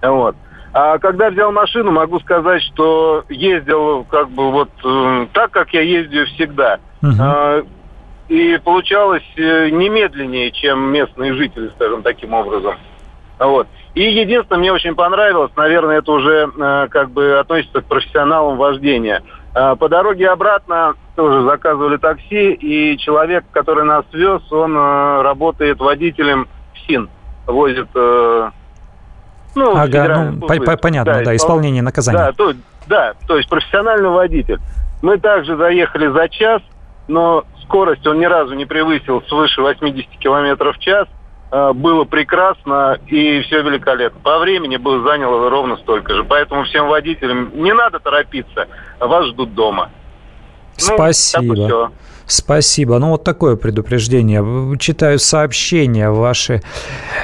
Вот. 0.00 0.34
А 0.76 0.98
когда 0.98 1.30
взял 1.30 1.52
машину, 1.52 1.92
могу 1.92 2.18
сказать, 2.18 2.60
что 2.62 3.24
ездил 3.28 4.04
как 4.10 4.28
бы 4.28 4.50
вот 4.50 4.70
э, 4.84 5.26
так, 5.32 5.52
как 5.52 5.72
я 5.72 5.82
ездил 5.82 6.24
всегда. 6.26 6.80
Угу. 7.00 7.68
И 8.28 8.58
получалось 8.64 9.22
э, 9.36 9.68
немедленнее, 9.70 10.50
чем 10.50 10.92
местные 10.92 11.34
жители, 11.34 11.70
скажем 11.76 12.02
таким 12.02 12.34
образом. 12.34 12.74
Вот. 13.38 13.68
И 13.94 14.02
единственное, 14.02 14.58
мне 14.58 14.72
очень 14.72 14.96
понравилось, 14.96 15.52
наверное, 15.56 15.98
это 15.98 16.10
уже 16.10 16.50
э, 16.56 16.88
как 16.90 17.10
бы 17.10 17.38
относится 17.38 17.80
к 17.80 17.84
профессионалам 17.84 18.56
вождения. 18.56 19.22
Э, 19.54 19.76
по 19.76 19.88
дороге 19.88 20.28
обратно 20.28 20.94
тоже 21.14 21.44
заказывали 21.44 21.98
такси, 21.98 22.52
и 22.52 22.98
человек, 22.98 23.44
который 23.52 23.84
нас 23.84 24.04
вез, 24.12 24.42
он 24.50 24.76
э, 24.76 25.22
работает 25.22 25.78
водителем 25.78 26.48
в 26.72 26.78
СИН, 26.86 27.08
возит 27.46 27.88
э, 27.94 28.50
ну, 29.54 29.76
ага, 29.76 30.32
ну, 30.32 30.46
по 30.46 30.54
-по 30.54 30.76
понятно, 30.76 31.14
да, 31.14 31.24
да 31.24 31.36
исполнение 31.36 31.82
наказания. 31.82 32.18
Да 32.18 32.32
то, 32.32 32.52
да, 32.86 33.14
то 33.26 33.36
есть 33.36 33.48
профессиональный 33.48 34.10
водитель. 34.10 34.58
Мы 35.02 35.18
также 35.18 35.56
заехали 35.56 36.08
за 36.08 36.28
час, 36.28 36.62
но 37.08 37.44
скорость 37.62 38.06
он 38.06 38.18
ни 38.18 38.24
разу 38.24 38.54
не 38.54 38.64
превысил 38.64 39.22
свыше 39.28 39.60
80 39.60 40.08
км 40.18 40.72
в 40.72 40.78
час. 40.78 41.08
А, 41.50 41.72
было 41.72 42.04
прекрасно 42.04 42.98
и 43.06 43.40
все 43.42 43.62
великолепно. 43.62 44.20
По 44.20 44.38
времени 44.38 44.76
было 44.76 45.02
заняло 45.08 45.48
ровно 45.50 45.76
столько 45.76 46.14
же. 46.14 46.24
Поэтому 46.24 46.64
всем 46.64 46.88
водителям 46.88 47.50
не 47.54 47.72
надо 47.72 48.00
торопиться, 48.00 48.66
вас 48.98 49.26
ждут 49.26 49.54
дома. 49.54 49.90
Ну, 50.80 50.94
Спасибо. 50.96 51.54
Ну, 51.54 51.92
Спасибо. 52.26 52.98
Ну, 52.98 53.10
вот 53.10 53.24
такое 53.24 53.56
предупреждение. 53.56 54.76
Читаю 54.78 55.18
сообщения 55.18 56.10
ваши, 56.10 56.62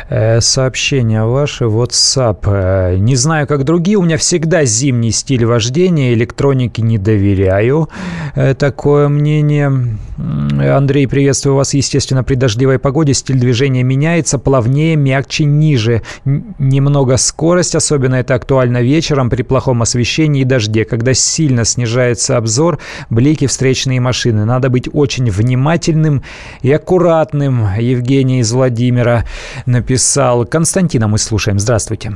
э, 0.08 0.40
сообщения 0.40 1.24
ваши 1.24 1.64
WhatsApp. 1.64 2.38
Э, 2.44 2.96
не 2.96 3.16
знаю, 3.16 3.46
как 3.46 3.64
другие, 3.64 3.96
у 3.96 4.02
меня 4.02 4.18
всегда 4.18 4.64
зимний 4.64 5.10
стиль 5.10 5.46
вождения, 5.46 6.12
электронике 6.12 6.82
не 6.82 6.98
доверяю. 6.98 7.88
Э, 8.34 8.54
такое 8.54 9.08
мнение. 9.08 9.98
Андрей, 10.18 11.06
приветствую 11.06 11.56
вас. 11.56 11.72
Естественно, 11.72 12.22
при 12.22 12.34
дождливой 12.34 12.78
погоде 12.78 13.14
стиль 13.14 13.38
движения 13.38 13.82
меняется, 13.82 14.38
плавнее, 14.38 14.96
мягче, 14.96 15.44
ниже. 15.44 16.02
Немного 16.26 17.16
скорость, 17.16 17.74
особенно 17.74 18.16
это 18.16 18.34
актуально 18.34 18.82
вечером 18.82 19.30
при 19.30 19.42
плохом 19.42 19.80
освещении 19.80 20.42
и 20.42 20.44
дожде, 20.44 20.84
когда 20.84 21.14
сильно 21.14 21.64
снижается 21.64 22.36
обзор, 22.36 22.78
блики 23.08 23.46
встречные 23.46 24.00
машины. 24.00 24.44
Надо 24.44 24.68
быть 24.68 24.89
очень 24.92 25.30
внимательным 25.30 26.22
и 26.62 26.72
аккуратным. 26.72 27.66
Евгений 27.78 28.40
из 28.40 28.52
Владимира 28.52 29.24
написал. 29.66 30.44
Константина 30.44 31.08
мы 31.08 31.18
слушаем. 31.18 31.58
Здравствуйте. 31.58 32.12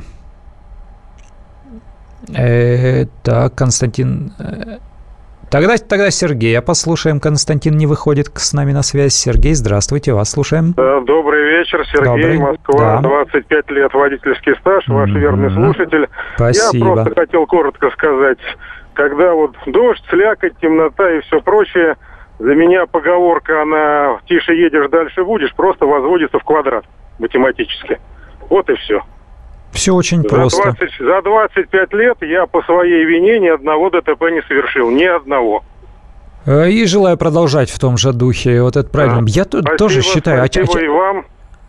Э, 2.33 3.05
так, 3.23 3.55
Константин... 3.55 4.33
Э, 4.39 4.77
тогда, 5.49 5.77
тогда 5.77 6.09
Сергея 6.11 6.61
послушаем. 6.61 7.19
Константин 7.19 7.77
не 7.77 7.87
выходит 7.87 8.27
с 8.35 8.53
нами 8.53 8.71
на 8.71 8.83
связь. 8.83 9.13
Сергей, 9.13 9.53
здравствуйте, 9.53 10.13
вас 10.13 10.31
слушаем. 10.31 10.73
Добрый 10.73 11.59
вечер, 11.59 11.85
Сергей, 11.91 12.05
Добрый. 12.05 12.39
Москва, 12.39 13.01
да. 13.01 13.09
25 13.09 13.71
лет 13.71 13.93
водительский 13.93 14.55
стаж, 14.59 14.87
ваш 14.87 15.09
mm-hmm. 15.09 15.19
верный 15.19 15.51
слушатель. 15.51 16.07
Спасибо. 16.35 16.87
Я 16.87 16.93
просто 16.93 17.15
хотел 17.15 17.45
коротко 17.45 17.89
сказать, 17.91 18.39
когда 18.93 19.33
вот 19.33 19.55
дождь, 19.67 20.03
слякоть, 20.09 20.57
темнота 20.59 21.09
и 21.11 21.21
все 21.21 21.41
прочее, 21.41 21.95
за 22.39 22.55
меня 22.55 22.85
поговорка, 22.85 23.61
она 23.61 24.19
тише 24.27 24.53
едешь, 24.53 24.89
дальше 24.89 25.23
будешь, 25.23 25.53
просто 25.55 25.85
возводится 25.85 26.39
в 26.39 26.43
квадрат 26.43 26.85
математически. 27.19 27.99
Вот 28.49 28.69
и 28.69 28.75
все. 28.75 29.01
Все 29.71 29.93
очень 29.93 30.21
за 30.21 30.29
просто. 30.29 30.63
20, 30.63 30.99
за 30.99 31.21
25 31.21 31.93
лет 31.93 32.17
я 32.21 32.45
по 32.45 32.61
своей 32.63 33.03
вине 33.05 33.39
ни 33.39 33.47
одного 33.47 33.89
ДТП 33.89 34.23
не 34.31 34.41
совершил. 34.47 34.89
Ни 34.89 35.03
одного. 35.03 35.63
Э, 36.45 36.69
и 36.69 36.85
желаю 36.85 37.17
продолжать 37.17 37.69
в 37.69 37.79
том 37.79 37.97
же 37.97 38.13
духе. 38.13 38.61
Вот 38.61 38.77
это 38.77 38.89
правильно. 38.89 39.21
Да. 39.21 39.27
Я 39.27 39.43
спасибо, 39.43 39.77
тоже 39.77 40.01
считаю. 40.01 40.43
А 40.43 40.47
спасибо 40.47 40.79
а, 40.79 40.81
и 40.81 40.87
вам. 40.87 41.25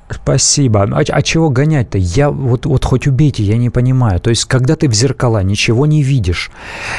Спасибо. 0.08 0.84
А, 0.84 1.02
а 1.08 1.22
чего 1.22 1.50
гонять-то? 1.50 1.98
Я 1.98 2.30
вот, 2.30 2.64
вот 2.64 2.84
хоть 2.84 3.08
убейте, 3.08 3.42
я 3.42 3.56
не 3.56 3.70
понимаю. 3.70 4.20
То 4.20 4.30
есть, 4.30 4.44
когда 4.44 4.76
ты 4.76 4.88
в 4.88 4.94
зеркала 4.94 5.42
ничего 5.42 5.84
не 5.84 6.02
видишь, 6.02 6.50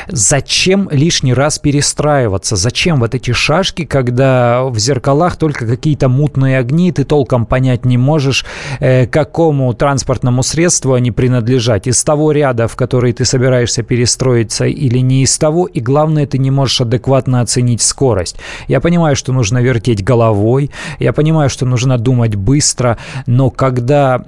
зачем 0.09 0.89
лишний 0.91 1.33
раз 1.33 1.57
перестраиваться? 1.57 2.57
Зачем 2.57 2.99
вот 2.99 3.15
эти 3.15 3.31
шашки, 3.31 3.85
когда 3.85 4.65
в 4.65 4.77
зеркалах 4.77 5.37
только 5.37 5.65
какие-то 5.65 6.09
мутные 6.09 6.59
огни, 6.59 6.91
ты 6.91 7.05
толком 7.05 7.45
понять 7.45 7.85
не 7.85 7.97
можешь, 7.97 8.45
э, 8.79 9.07
какому 9.07 9.73
транспортному 9.73 10.43
средству 10.43 10.93
они 10.93 11.11
принадлежат? 11.11 11.87
Из 11.87 12.03
того 12.03 12.33
ряда, 12.33 12.67
в 12.67 12.75
который 12.75 13.13
ты 13.13 13.23
собираешься 13.23 13.83
перестроиться 13.83 14.65
или 14.65 14.99
не 14.99 15.23
из 15.23 15.37
того, 15.37 15.65
и 15.65 15.79
главное, 15.79 16.27
ты 16.27 16.37
не 16.37 16.51
можешь 16.51 16.81
адекватно 16.81 17.39
оценить 17.39 17.81
скорость. 17.81 18.35
Я 18.67 18.81
понимаю, 18.81 19.15
что 19.15 19.31
нужно 19.31 19.59
вертеть 19.59 20.03
головой, 20.03 20.71
я 20.99 21.13
понимаю, 21.13 21.49
что 21.49 21.65
нужно 21.65 21.97
думать 21.97 22.35
быстро, 22.35 22.96
но 23.25 23.49
когда 23.49 24.21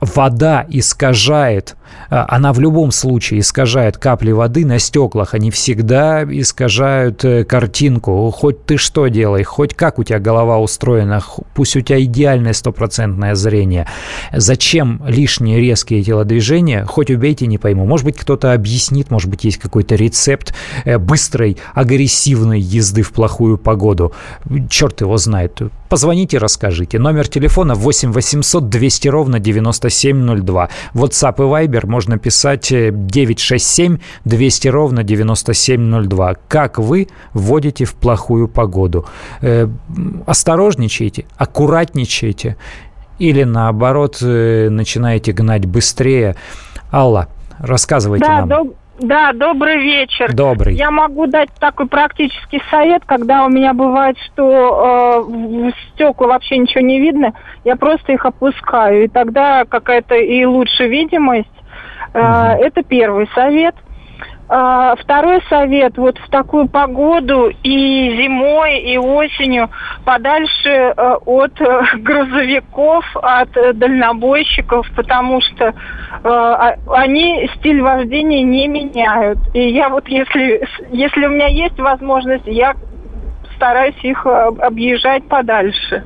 вода 0.00 0.64
искажает 0.68 1.76
а, 2.10 2.26
она 2.28 2.52
в 2.52 2.60
любом 2.60 2.90
случае 2.90 3.40
искажает 3.40 3.98
капли 3.98 4.32
воды 4.32 4.64
на 4.64 4.78
стеклах, 4.78 5.34
они 5.34 5.50
всегда 5.50 6.24
искажают 6.24 7.24
э, 7.24 7.44
картинку. 7.44 8.30
Хоть 8.30 8.64
ты 8.64 8.76
что 8.76 9.08
делай, 9.08 9.42
хоть 9.42 9.74
как 9.74 9.98
у 9.98 10.04
тебя 10.04 10.18
голова 10.18 10.58
устроена, 10.58 11.22
пусть 11.54 11.76
у 11.76 11.80
тебя 11.80 12.02
идеальное 12.02 12.52
стопроцентное 12.52 13.34
зрение. 13.34 13.86
Зачем 14.32 15.02
лишние 15.06 15.60
резкие 15.60 16.02
телодвижения, 16.02 16.84
хоть 16.84 17.10
убейте, 17.10 17.46
не 17.46 17.58
пойму. 17.58 17.84
Может 17.84 18.04
быть, 18.06 18.16
кто-то 18.16 18.52
объяснит, 18.52 19.10
может 19.10 19.28
быть, 19.28 19.44
есть 19.44 19.58
какой-то 19.58 19.94
рецепт 19.94 20.54
э, 20.84 20.98
быстрой, 20.98 21.58
агрессивной 21.74 22.60
езды 22.60 23.02
в 23.02 23.12
плохую 23.12 23.58
погоду. 23.58 24.12
Черт 24.70 25.00
его 25.00 25.16
знает. 25.18 25.60
Позвоните, 25.88 26.38
расскажите. 26.38 26.98
Номер 26.98 27.28
телефона 27.28 27.74
8 27.74 28.12
800 28.12 28.68
200 28.68 29.08
ровно 29.08 29.38
9702. 29.38 30.68
WhatsApp 30.94 31.34
и 31.38 31.66
Viber 31.66 31.86
можно 31.86 32.18
писать 32.18 32.68
967 32.68 33.98
200 34.24 34.68
ровно 34.68 35.02
9702. 35.02 36.36
Как 36.48 36.78
вы 36.78 37.08
вводите 37.32 37.84
в 37.84 37.94
плохую 37.94 38.48
погоду? 38.48 39.06
Э, 39.40 39.68
осторожничайте, 40.26 41.24
аккуратничайте 41.36 42.56
или 43.18 43.44
наоборот 43.44 44.18
э, 44.20 44.68
начинаете 44.70 45.32
гнать 45.32 45.64
быстрее. 45.66 46.36
Алла, 46.92 47.28
рассказывайте 47.58 48.26
да, 48.26 48.44
нам. 48.44 48.48
Доб- 48.48 48.74
да, 48.98 49.32
добрый 49.32 49.78
вечер. 49.78 50.34
Добрый. 50.34 50.74
Я 50.74 50.90
могу 50.90 51.26
дать 51.26 51.50
такой 51.60 51.86
практический 51.86 52.60
совет, 52.70 53.02
когда 53.06 53.44
у 53.44 53.48
меня 53.48 53.72
бывает, 53.72 54.16
что 54.18 55.22
э, 55.22 55.30
в 55.30 55.72
стекла 55.92 56.28
вообще 56.28 56.58
ничего 56.58 56.80
не 56.80 56.98
видно, 56.98 57.32
я 57.64 57.76
просто 57.76 58.12
их 58.12 58.26
опускаю, 58.26 59.04
и 59.04 59.08
тогда 59.08 59.64
какая-то 59.64 60.16
и 60.16 60.44
лучше 60.44 60.88
видимость. 60.88 61.48
Э, 62.12 62.54
угу. 62.54 62.64
Это 62.64 62.82
первый 62.82 63.28
совет. 63.34 63.74
А, 64.50 64.96
второй 64.96 65.42
совет, 65.50 65.98
вот 65.98 66.16
в 66.18 66.30
такую 66.30 66.68
погоду 66.68 67.50
и 67.62 68.22
зимой, 68.22 68.78
и 68.78 68.96
осенью 68.96 69.68
подальше 70.06 70.70
э, 70.70 71.16
от 71.26 71.60
э, 71.60 71.82
грузовиков, 71.98 73.04
от 73.16 73.54
э, 73.58 73.74
дальнобойщиков, 73.74 74.86
потому 74.96 75.42
что 75.42 75.74
а, 76.24 76.76
они 76.88 77.48
стиль 77.56 77.82
вождения 77.82 78.42
не 78.42 78.68
меняют. 78.68 79.38
И 79.52 79.68
я 79.68 79.90
вот, 79.90 80.08
если, 80.08 80.66
если 80.90 81.26
у 81.26 81.30
меня 81.30 81.48
есть 81.48 81.78
возможность, 81.78 82.46
я 82.46 82.74
стараюсь 83.56 83.98
их 84.02 84.24
объезжать 84.26 85.28
подальше. 85.28 86.04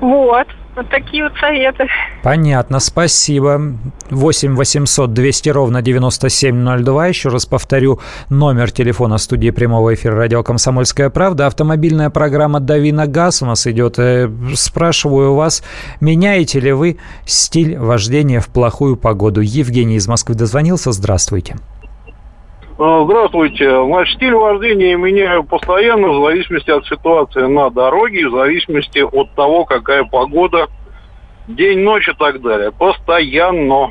Вот. 0.00 0.48
Вот 0.80 0.88
такие 0.88 1.24
вот 1.24 1.34
советы. 1.38 1.86
Понятно, 2.22 2.80
спасибо. 2.80 3.60
8 4.08 4.56
800 4.56 5.12
200 5.12 5.48
ровно 5.50 5.82
9702. 5.82 7.06
Еще 7.06 7.28
раз 7.28 7.44
повторю, 7.44 8.00
номер 8.30 8.70
телефона 8.70 9.18
студии 9.18 9.50
прямого 9.50 9.92
эфира 9.92 10.16
радио 10.16 10.42
«Комсомольская 10.42 11.10
правда». 11.10 11.48
Автомобильная 11.48 12.08
программа 12.08 12.60
«Дави 12.60 12.92
на 12.92 13.06
газ» 13.06 13.42
у 13.42 13.46
нас 13.46 13.66
идет. 13.66 13.98
Э, 13.98 14.30
спрашиваю 14.54 15.34
вас, 15.34 15.62
меняете 16.00 16.60
ли 16.60 16.72
вы 16.72 16.96
стиль 17.26 17.76
вождения 17.76 18.40
в 18.40 18.48
плохую 18.48 18.96
погоду? 18.96 19.42
Евгений 19.42 19.96
из 19.96 20.08
Москвы 20.08 20.34
дозвонился. 20.34 20.92
Здравствуйте. 20.92 21.56
А, 21.56 21.79
здравствуйте. 22.80 23.84
Значит, 23.84 24.16
стиль 24.16 24.34
вождения 24.34 24.96
меняю 24.96 25.44
постоянно 25.44 26.08
в 26.08 26.24
зависимости 26.24 26.70
от 26.70 26.86
ситуации 26.86 27.42
на 27.42 27.68
дороге, 27.68 28.26
в 28.26 28.32
зависимости 28.32 29.00
от 29.00 29.34
того, 29.34 29.66
какая 29.66 30.04
погода, 30.04 30.68
день, 31.46 31.80
ночь 31.80 32.08
и 32.08 32.14
так 32.14 32.40
далее. 32.40 32.72
Постоянно. 32.72 33.90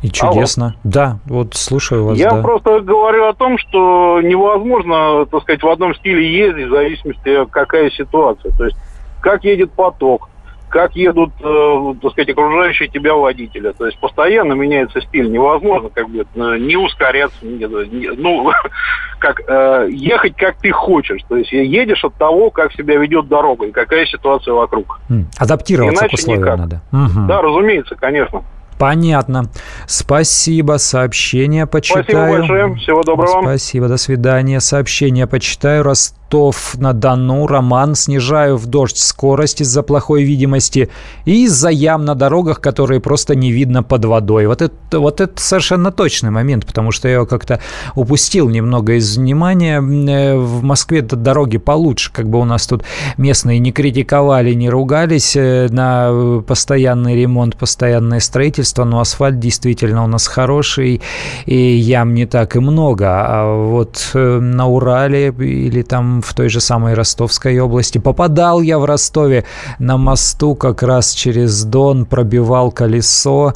И 0.00 0.10
чудесно. 0.10 0.66
Алло. 0.66 0.74
Да, 0.84 1.18
вот 1.26 1.54
слушаю 1.54 2.06
вас. 2.06 2.16
Я 2.18 2.30
да. 2.30 2.40
просто 2.40 2.80
говорю 2.80 3.26
о 3.26 3.34
том, 3.34 3.58
что 3.58 4.20
невозможно, 4.22 5.26
так 5.26 5.42
сказать, 5.42 5.62
в 5.62 5.68
одном 5.68 5.94
стиле 5.96 6.32
ездить 6.32 6.68
в 6.68 6.70
зависимости, 6.70 7.44
какая 7.50 7.90
ситуация. 7.90 8.52
То 8.52 8.64
есть, 8.64 8.76
как 9.20 9.44
едет 9.44 9.72
поток, 9.72 10.30
как 10.68 10.94
едут, 10.96 11.30
э, 11.42 11.94
так 12.00 12.12
сказать, 12.12 12.30
окружающие 12.30 12.88
тебя 12.88 13.14
водители. 13.14 13.72
То 13.76 13.86
есть 13.86 13.98
постоянно 13.98 14.52
меняется 14.52 15.00
стиль. 15.00 15.30
Невозможно 15.30 15.88
как 15.90 16.08
бы 16.08 16.20
э, 16.20 16.58
не 16.58 16.76
ускоряться, 16.76 17.44
не, 17.44 17.64
не, 17.88 18.10
ну, 18.10 18.50
как 19.18 19.40
э, 19.46 19.88
ехать 19.90 20.36
как 20.36 20.56
ты 20.58 20.70
хочешь. 20.70 21.22
То 21.28 21.36
есть 21.36 21.52
едешь 21.52 22.04
от 22.04 22.14
того, 22.14 22.50
как 22.50 22.72
себя 22.72 22.96
ведет 22.96 23.28
дорога 23.28 23.66
и 23.66 23.72
какая 23.72 24.06
ситуация 24.06 24.54
вокруг. 24.54 25.00
Адаптироваться 25.38 26.04
Иначе 26.04 26.16
к 26.16 26.18
условиям 26.20 26.42
никак. 26.42 26.58
надо. 26.58 26.82
Угу. 26.92 27.26
Да, 27.26 27.42
разумеется, 27.42 27.94
конечно. 27.96 28.44
Понятно. 28.78 29.50
Спасибо. 29.86 30.78
Сообщение 30.78 31.66
почитаю. 31.66 32.04
Спасибо 32.04 32.28
большое. 32.28 32.74
Всего 32.76 33.02
доброго. 33.02 33.42
Спасибо. 33.42 33.88
До 33.88 33.96
свидания. 33.96 34.60
Сообщение 34.60 35.26
почитаю. 35.26 35.82
Раз 35.82 36.14
Ростов-на-Дону, 36.28 37.46
Роман, 37.46 37.94
снижаю 37.94 38.56
в 38.56 38.66
дождь 38.66 38.98
скорость 38.98 39.62
из-за 39.62 39.82
плохой 39.82 40.24
видимости 40.24 40.90
и 41.24 41.44
из-за 41.44 41.70
ям 41.70 42.04
на 42.04 42.14
дорогах, 42.14 42.60
которые 42.60 43.00
просто 43.00 43.34
не 43.34 43.50
видно 43.50 43.82
под 43.82 44.04
водой. 44.04 44.46
Вот 44.46 44.60
это, 44.60 45.00
вот 45.00 45.20
это 45.20 45.40
совершенно 45.40 45.90
точный 45.90 46.30
момент, 46.30 46.66
потому 46.66 46.92
что 46.92 47.08
я 47.08 47.14
его 47.14 47.26
как-то 47.26 47.60
упустил 47.94 48.50
немного 48.50 48.94
из 48.94 49.16
внимания. 49.16 49.80
Э, 49.80 50.36
в 50.36 50.62
Москве 50.62 51.00
дороги 51.02 51.56
получше, 51.56 52.12
как 52.12 52.28
бы 52.28 52.38
у 52.38 52.44
нас 52.44 52.66
тут 52.66 52.84
местные 53.16 53.58
не 53.58 53.72
критиковали, 53.72 54.52
не 54.52 54.68
ругались 54.68 55.34
э, 55.34 55.68
на 55.70 56.42
постоянный 56.46 57.16
ремонт, 57.16 57.56
постоянное 57.56 58.20
строительство, 58.20 58.84
но 58.84 59.00
асфальт 59.00 59.38
действительно 59.38 60.04
у 60.04 60.06
нас 60.06 60.26
хороший, 60.26 61.00
и 61.46 61.56
ям 61.56 62.12
не 62.14 62.26
так 62.26 62.56
и 62.56 62.60
много. 62.60 63.06
А 63.08 63.64
вот 63.64 64.10
э, 64.12 64.40
на 64.40 64.66
Урале 64.66 65.28
или 65.28 65.82
там 65.82 66.17
в 66.22 66.34
той 66.34 66.48
же 66.48 66.60
самой 66.60 66.94
Ростовской 66.94 67.58
области. 67.58 67.98
Попадал 67.98 68.60
я 68.60 68.78
в 68.78 68.84
Ростове 68.84 69.44
на 69.78 69.96
мосту 69.96 70.54
как 70.54 70.82
раз 70.82 71.12
через 71.12 71.64
Дон, 71.64 72.06
пробивал 72.06 72.70
колесо. 72.72 73.54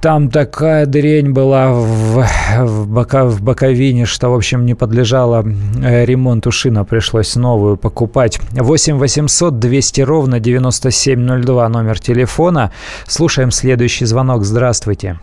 Там 0.00 0.30
такая 0.30 0.86
дрень 0.86 1.32
была 1.32 1.72
в, 1.72 2.24
в, 2.60 2.86
бока, 2.86 3.24
в 3.24 3.42
боковине, 3.42 4.04
что, 4.04 4.28
в 4.28 4.34
общем, 4.34 4.66
не 4.66 4.74
подлежало 4.74 5.44
э, 5.82 6.04
ремонту 6.04 6.52
шина. 6.52 6.84
Пришлось 6.84 7.34
новую 7.34 7.76
покупать. 7.76 8.38
8 8.52 8.98
800 8.98 9.58
200 9.58 10.00
ровно 10.02 10.38
9702 10.38 11.68
номер 11.68 11.98
телефона. 11.98 12.70
Слушаем 13.08 13.50
следующий 13.50 14.04
звонок. 14.04 14.44
Здравствуйте. 14.44 15.18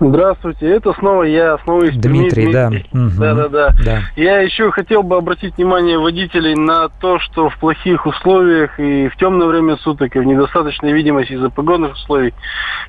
Здравствуйте, 0.00 0.68
это 0.68 0.92
снова 0.94 1.24
я, 1.24 1.58
снова 1.64 1.84
из 1.84 1.96
Дмитрий, 1.96 2.52
да. 2.52 2.70
Да, 2.92 3.34
да, 3.34 3.48
да, 3.48 3.70
да. 3.84 3.98
Я 4.16 4.40
еще 4.40 4.70
хотел 4.70 5.02
бы 5.02 5.16
обратить 5.16 5.56
внимание 5.56 5.98
водителей 5.98 6.54
на 6.54 6.88
то, 6.88 7.18
что 7.18 7.48
в 7.50 7.58
плохих 7.58 8.06
условиях 8.06 8.78
и 8.78 9.08
в 9.08 9.16
темное 9.16 9.48
время 9.48 9.76
суток, 9.78 10.14
и 10.14 10.20
в 10.20 10.24
недостаточной 10.24 10.92
видимости 10.92 11.32
из-за 11.32 11.50
погодных 11.50 11.94
условий 11.94 12.32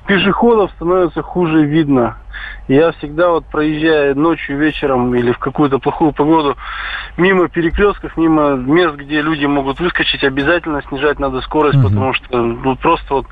пешеходов 0.06 0.70
становится 0.76 1.22
хуже 1.22 1.64
видно. 1.64 2.16
Я 2.68 2.92
всегда 2.92 3.30
вот 3.30 3.46
проезжая 3.46 4.14
ночью, 4.14 4.56
вечером 4.56 5.14
или 5.14 5.32
в 5.32 5.38
какую-то 5.38 5.78
плохую 5.78 6.12
погоду 6.12 6.56
мимо 7.16 7.48
перекрестков, 7.48 8.16
мимо 8.16 8.52
мест, 8.52 8.94
где 8.94 9.20
люди 9.20 9.44
могут 9.44 9.80
выскочить, 9.80 10.22
обязательно 10.22 10.82
снижать 10.82 11.18
надо 11.18 11.40
скорость, 11.40 11.78
угу. 11.78 11.88
потому 11.88 12.14
что 12.14 12.40
ну, 12.40 12.76
просто 12.76 13.14
вот 13.14 13.26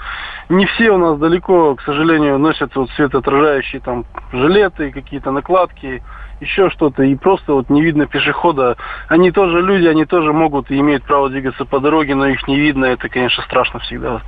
не 0.48 0.66
все 0.66 0.90
у 0.90 0.98
нас 0.98 1.18
далеко, 1.18 1.76
к 1.76 1.82
сожалению, 1.82 2.38
носят 2.38 2.74
вот 2.74 2.90
светоотражающие 3.38 3.80
там 3.80 4.04
жилеты, 4.32 4.90
какие-то 4.90 5.30
накладки 5.30 6.02
еще 6.40 6.70
что-то, 6.70 7.02
и 7.02 7.14
просто 7.14 7.52
вот 7.52 7.70
не 7.70 7.82
видно 7.82 8.06
пешехода. 8.06 8.76
Они 9.08 9.30
тоже 9.30 9.60
люди, 9.60 9.86
они 9.86 10.04
тоже 10.04 10.32
могут 10.32 10.70
и 10.70 10.78
имеют 10.78 11.04
право 11.04 11.28
двигаться 11.28 11.64
по 11.64 11.80
дороге, 11.80 12.14
но 12.14 12.26
их 12.26 12.46
не 12.48 12.58
видно, 12.58 12.86
это, 12.86 13.08
конечно, 13.08 13.42
страшно 13.44 13.80
всегда. 13.80 14.22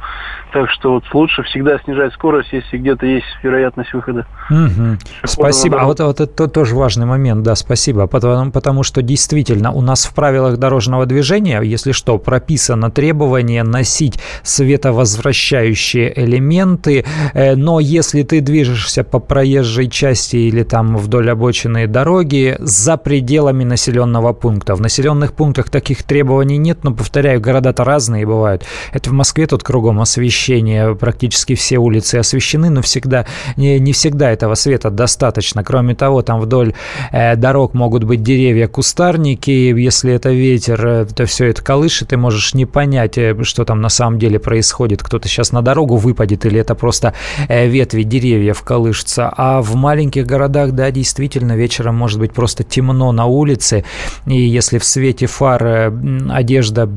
Так 0.53 0.71
что 0.71 0.95
вот 0.95 1.05
лучше 1.13 1.43
всегда 1.45 1.79
снижать 1.79 2.13
скорость, 2.15 2.53
если 2.53 2.79
где-то 2.79 3.07
есть 3.07 3.27
вероятность 3.43 3.93
выхода. 3.93 4.27
Угу. 4.51 4.99
Спасибо. 5.25 5.81
А 5.81 5.85
вот, 5.85 6.01
вот 6.01 6.21
это 6.21 6.49
тоже 6.49 6.75
важный 6.75 7.07
момент, 7.07 7.43
да, 7.43 7.55
спасибо. 7.55 8.07
Потому, 8.07 8.51
потому 8.51 8.83
что 8.83 9.03
действительно 9.03 9.73
у 9.73 9.81
нас 9.81 10.07
в 10.07 10.15
правилах 10.15 10.59
дорожного 10.59 11.07
движения, 11.07 11.61
если 11.63 11.93
что, 11.93 12.19
прописано 12.19 12.91
требование 12.91 13.63
носить 13.63 14.21
световозвращающие 14.43 16.13
элементы, 16.25 17.05
э, 17.35 17.55
но 17.55 17.81
если 17.81 18.23
ты 18.23 18.41
движешься 18.41 19.05
по 19.05 19.19
проезжей 19.19 19.89
части 19.89 20.37
или 20.37 20.63
там 20.63 20.97
вдоль 20.97 21.31
обочины 21.31 21.87
дороги 22.01 22.57
за 22.61 22.97
пределами 22.97 23.63
населенного 23.65 24.33
пункта. 24.33 24.75
В 24.75 24.81
населенных 24.81 25.35
пунктах 25.35 25.69
таких 25.69 26.03
требований 26.03 26.57
нет, 26.57 26.79
но, 26.83 26.95
повторяю, 26.95 27.43
города-то 27.43 27.85
разные 27.85 28.25
бывают. 28.25 28.65
Это 28.95 29.11
в 29.11 29.13
Москве 29.13 29.47
тут 29.47 29.63
кругом 29.63 30.01
освещение, 30.01 30.95
практически 30.95 31.55
все 31.55 31.77
улицы 31.77 32.17
освещены, 32.17 32.71
но 32.71 32.81
всегда, 32.81 33.27
не, 33.59 33.79
не 33.79 33.93
всегда 33.93 34.31
этого 34.31 34.55
света 34.55 34.89
достаточно. 34.91 35.63
Кроме 35.63 35.95
того, 35.95 36.23
там 36.23 36.41
вдоль 36.41 36.73
э, 37.13 37.37
дорог 37.37 37.75
могут 37.75 38.05
быть 38.05 38.23
деревья, 38.23 38.67
кустарники, 38.67 39.51
если 39.51 40.15
это 40.15 40.31
ветер, 40.31 40.87
э, 40.87 41.05
то 41.05 41.27
все 41.27 41.49
это 41.49 41.63
колышет, 41.63 42.09
ты 42.09 42.17
можешь 42.17 42.55
не 42.55 42.65
понять, 42.65 43.19
э, 43.19 43.37
что 43.43 43.67
там 43.67 43.83
на 43.83 43.91
самом 43.91 44.19
деле 44.19 44.39
происходит. 44.39 45.03
Кто-то 45.03 45.29
сейчас 45.29 45.53
на 45.53 45.61
дорогу 45.61 45.97
выпадет 45.97 46.47
или 46.47 46.61
это 46.61 46.75
просто 46.75 47.13
э, 47.49 47.69
ветви 47.69 48.05
деревьев 48.05 48.63
колышутся. 48.63 49.31
А 49.37 49.61
в 49.61 49.75
маленьких 49.75 50.25
городах, 50.25 50.73
да, 50.73 50.91
действительно, 50.91 51.57
вечером 51.57 51.90
может 51.93 52.19
быть 52.19 52.33
просто 52.33 52.65
темно 52.65 53.13
на 53.13 53.27
улице, 53.27 53.85
и 54.27 54.41
если 54.41 54.79
в 54.79 54.85
свете 54.85 55.27
фар 55.27 55.65
э, 55.65 55.93
одежда 56.31 56.91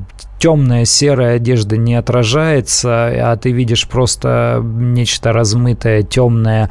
темная 0.43 0.83
серая 0.83 1.37
одежда 1.37 1.77
не 1.77 1.95
отражается, 1.95 3.31
а 3.31 3.37
ты 3.37 3.53
видишь 3.53 3.87
просто 3.87 4.61
нечто 4.61 5.31
размытое, 5.31 6.03
темное, 6.03 6.69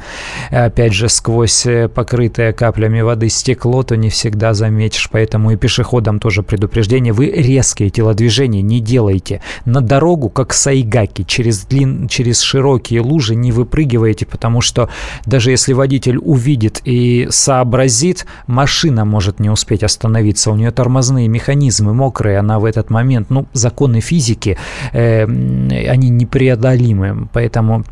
опять 0.51 0.93
же, 0.93 1.09
сквозь 1.09 1.65
э, 1.65 1.87
покрытое 1.87 2.53
каплями 2.53 3.01
воды 3.01 3.29
стекло, 3.29 3.81
то 3.81 3.97
не 3.97 4.09
всегда 4.11 4.53
заметишь. 4.53 5.09
Поэтому 5.11 5.49
и 5.49 5.55
пешеходам 5.55 6.19
тоже 6.19 6.43
предупреждение. 6.43 7.13
Вы 7.13 7.31
резкие 7.31 7.89
телодвижения 7.89 8.61
не 8.61 8.79
делайте. 8.79 9.41
На 9.65 9.81
дорогу, 9.81 10.29
как 10.29 10.53
сайгаки, 10.53 11.23
через, 11.23 11.65
длин... 11.65 12.07
через 12.07 12.41
широкие 12.41 13.01
лужи 13.01 13.33
не 13.33 13.51
выпрыгивайте, 13.51 14.27
потому 14.27 14.61
что 14.61 14.89
даже 15.25 15.49
если 15.49 15.73
водитель 15.73 16.19
увидит 16.19 16.79
и 16.85 17.25
сообразит, 17.31 18.12
машина 18.47 19.05
может 19.05 19.39
не 19.39 19.49
успеть 19.49 19.83
остановиться. 19.83 20.51
У 20.51 20.55
нее 20.55 20.71
тормозные 20.71 21.27
механизмы 21.27 21.93
мокрые, 21.93 22.39
она 22.39 22.59
в 22.59 22.65
этот 22.65 22.89
момент, 22.89 23.29
ну, 23.29 23.47
законы 23.53 23.99
физики, 24.01 24.57
э, 24.91 25.23
они 25.23 26.09
непреодолимы, 26.09 27.27
поэтому 27.33 27.83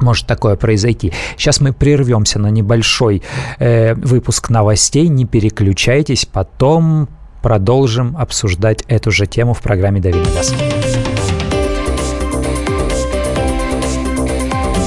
может 0.00 0.26
такое 0.26 0.56
произойти. 0.56 1.12
Сейчас 1.36 1.60
мы 1.60 1.72
прервемся 1.72 2.38
на 2.38 2.48
небольшой 2.48 3.22
э, 3.58 3.94
выпуск 3.94 4.50
новостей, 4.50 5.08
не 5.08 5.24
переключайтесь, 5.24 6.26
потом 6.26 7.08
продолжим 7.42 8.16
обсуждать 8.16 8.84
эту 8.88 9.10
же 9.10 9.26
тему 9.26 9.54
в 9.54 9.60
программе 9.60 10.00
«Дави 10.00 10.18
на 10.18 10.30
газ». 10.30 10.54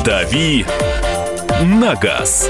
«Дави 0.03 0.65
на 1.61 1.95
газ». 1.95 2.49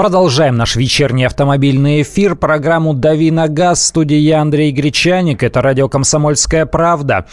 Продолжаем 0.00 0.56
наш 0.56 0.76
вечерний 0.76 1.24
автомобильный 1.24 2.00
эфир, 2.00 2.34
программу 2.34 2.94
«Дави 2.94 3.30
на 3.30 3.48
газ», 3.48 3.84
студии 3.84 4.16
я 4.16 4.40
Андрей 4.40 4.72
Гречаник, 4.72 5.42
это 5.42 5.60
радио 5.60 5.90
«Комсомольская 5.90 6.64
правда». 6.64 7.26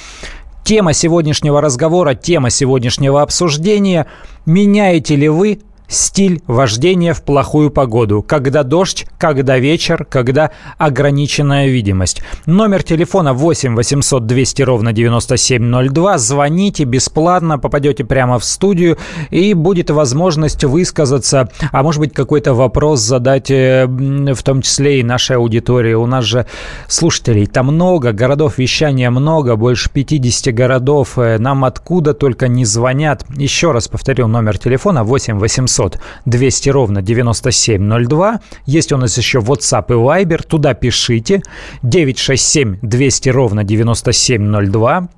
Тема 0.65 0.91
сегодняшнего 0.91 1.61
разговора, 1.61 2.13
тема 2.13 2.49
сегодняшнего 2.49 3.21
обсуждения– 3.21 4.07
меняете 4.45 5.15
ли 5.15 5.29
вы 5.29 5.61
стиль 5.87 6.41
вождения 6.47 7.13
в 7.13 7.23
плохую 7.23 7.71
погоду, 7.71 8.21
когда 8.21 8.63
дождь, 8.63 9.05
когда 9.17 9.57
вечер, 9.57 10.05
когда 10.09 10.51
ограниченная 10.77 11.67
видимость. 11.67 12.21
Номер 12.45 12.83
телефона 12.83 13.33
8 13.33 13.75
800 13.75 14.25
200 14.25 14.61
ровно 14.63 14.93
9702. 14.93 16.17
Звоните 16.17 16.83
бесплатно, 16.83 17.57
попадете 17.57 18.03
прямо 18.03 18.39
в 18.39 18.43
студию 18.43 18.97
и 19.29 19.53
будет 19.53 19.89
возможность 19.89 20.63
высказаться, 20.63 21.49
а 21.71 21.83
может 21.83 21.99
быть 21.99 22.13
какой-то 22.13 22.53
вопрос 22.53 22.99
задать, 22.99 23.49
э, 23.49 23.85
в 23.87 24.43
том 24.43 24.61
числе 24.61 24.99
и 24.99 25.03
нашей 25.03 25.37
аудитории. 25.37 25.93
У 25.93 26.05
нас 26.05 26.25
же 26.25 26.45
слушателей 26.87 27.45
там 27.45 27.67
много, 27.67 28.11
городов 28.11 28.57
вещания 28.57 29.09
много, 29.09 29.55
больше 29.55 29.89
50 29.89 30.53
городов. 30.53 31.17
Э, 31.17 31.37
нам 31.37 31.63
откуда 31.63 32.13
только 32.13 32.47
не 32.47 32.65
звонят. 32.65 33.25
Еще 33.35 33.71
раз 33.71 33.87
повторю 33.87 34.27
номер 34.27 34.57
телефона 34.57 35.03
8 35.03 35.39
800 35.39 35.76
800 35.77 35.99
200 36.25 36.69
ровно 36.69 37.01
9702. 37.01 38.39
Есть 38.65 38.91
у 38.91 38.97
нас 38.97 39.17
еще 39.17 39.39
WhatsApp 39.39 39.85
и 39.89 39.93
Viber. 39.93 40.45
Туда 40.45 40.73
пишите. 40.73 41.41
967 41.83 42.77
200 42.81 43.29
ровно 43.29 43.63
9702. 43.63 45.09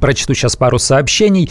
Прочту 0.00 0.34
сейчас 0.34 0.56
пару 0.56 0.80
сообщений. 0.80 1.48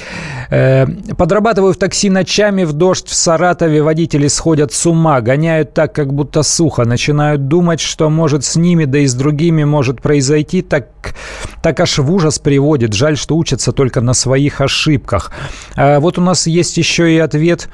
Э, 0.50 0.86
подрабатываю 1.18 1.74
в 1.74 1.78
такси 1.78 2.10
ночами, 2.10 2.66
в 2.66 2.74
дождь 2.74 3.08
в 3.08 3.14
Саратове. 3.14 3.82
Водители 3.82 4.28
сходят 4.28 4.74
с 4.74 4.86
ума, 4.86 5.22
гоняют 5.22 5.74
так, 5.74 5.96
как 5.96 6.14
будто 6.14 6.44
сухо. 6.44 6.84
Начинают 6.84 7.48
думать, 7.48 7.80
что 7.80 8.10
может 8.10 8.44
с 8.44 8.58
ними, 8.58 8.84
да 8.84 9.00
и 9.00 9.08
с 9.08 9.14
другими 9.14 9.64
может 9.64 10.02
произойти. 10.02 10.62
Так, 10.62 11.16
так 11.64 11.80
аж 11.80 11.98
в 11.98 12.12
ужас 12.12 12.38
приводит. 12.38 12.94
Жаль, 12.94 13.16
что 13.18 13.38
учатся 13.38 13.72
только 13.72 14.02
на 14.02 14.14
своих 14.14 14.60
ошибках. 14.60 15.32
Э, 15.78 16.00
вот 16.00 16.18
у 16.18 16.22
нас 16.22 16.46
есть 16.46 16.78
еще 16.78 17.16
и 17.16 17.18
ответ 17.18 17.70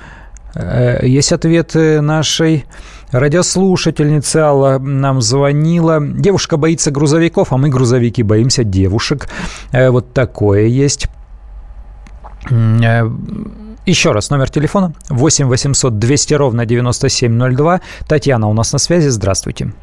есть 0.56 1.32
ответ 1.32 1.74
нашей 1.76 2.66
радиослушательницы. 3.12 4.38
Алла 4.38 4.80
нам 4.80 5.22
звонила. 5.22 6.00
Девушка 6.02 6.58
боится 6.58 6.92
грузовиков, 6.92 7.52
а 7.52 7.58
мы, 7.58 7.70
грузовики, 7.70 8.24
боимся 8.24 8.64
девушек. 8.64 9.30
Э, 9.72 9.90
вот 9.90 10.14
такое 10.14 10.66
есть. 10.66 11.08
Э, 12.50 13.10
еще 13.86 14.12
раз, 14.12 14.30
номер 14.30 14.50
телефона 14.50 14.94
8 15.10 15.48
800 15.48 16.00
200 16.00 16.34
ровно 16.36 16.66
9702. 16.66 17.82
Татьяна 18.08 18.48
у 18.48 18.54
нас 18.54 18.74
на 18.74 18.80
связи. 18.80 19.10
Здравствуйте. 19.10 19.74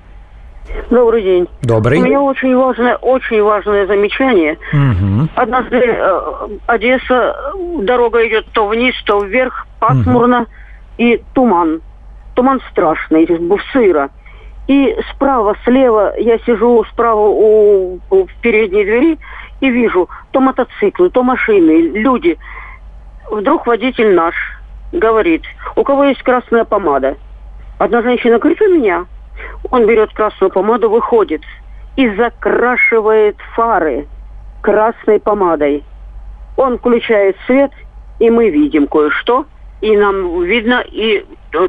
Добрый 0.90 1.22
день. 1.22 1.48
Добрый. 1.62 2.00
У 2.00 2.04
меня 2.04 2.20
очень 2.20 2.57
важное, 2.57 2.96
очень 2.96 3.42
важное 3.42 3.87
замечание. 3.87 4.59
Угу. 4.72 5.28
Однажды 5.35 5.76
э, 5.76 6.20
Одесса, 6.66 7.37
дорога 7.81 8.26
идет 8.26 8.46
то 8.52 8.66
вниз, 8.66 8.94
то 9.04 9.20
вверх, 9.20 9.66
пасмурно. 9.81 10.40
Угу 10.40 10.48
и 10.98 11.22
туман. 11.33 11.81
Туман 12.35 12.61
страшный, 12.70 13.26
сыро. 13.72 14.11
И 14.66 14.94
справа, 15.12 15.57
слева, 15.64 16.12
я 16.18 16.38
сижу 16.40 16.85
справа 16.92 17.28
у, 17.28 18.00
у 18.11 18.26
в 18.26 18.35
передней 18.42 18.85
двери 18.85 19.18
и 19.61 19.70
вижу 19.70 20.11
то 20.31 20.40
мотоциклы, 20.40 21.09
то 21.09 21.22
машины, 21.22 21.81
люди. 21.98 22.37
Вдруг 23.31 23.66
водитель 23.66 24.14
наш 24.14 24.35
говорит, 24.92 25.42
у 25.74 25.85
кого 25.85 26.04
есть 26.04 26.22
красная 26.22 26.64
помада? 26.64 27.16
Одна 27.78 28.02
женщина 28.02 28.38
говорит, 28.38 28.61
у 28.61 28.68
меня. 28.68 29.07
Он 29.70 29.87
берет 29.87 30.12
красную 30.12 30.51
помаду, 30.51 30.90
выходит 30.90 31.42
и 31.96 32.09
закрашивает 32.11 33.37
фары 33.55 34.07
красной 34.62 35.20
помадой. 35.20 35.85
Он 36.57 36.79
включает 36.79 37.37
свет, 37.46 37.70
и 38.18 38.31
мы 38.31 38.51
видим 38.51 38.87
кое-что, 38.87 39.46
и 39.81 39.96
нам 39.96 40.42
видно, 40.42 40.85
и 40.87 41.24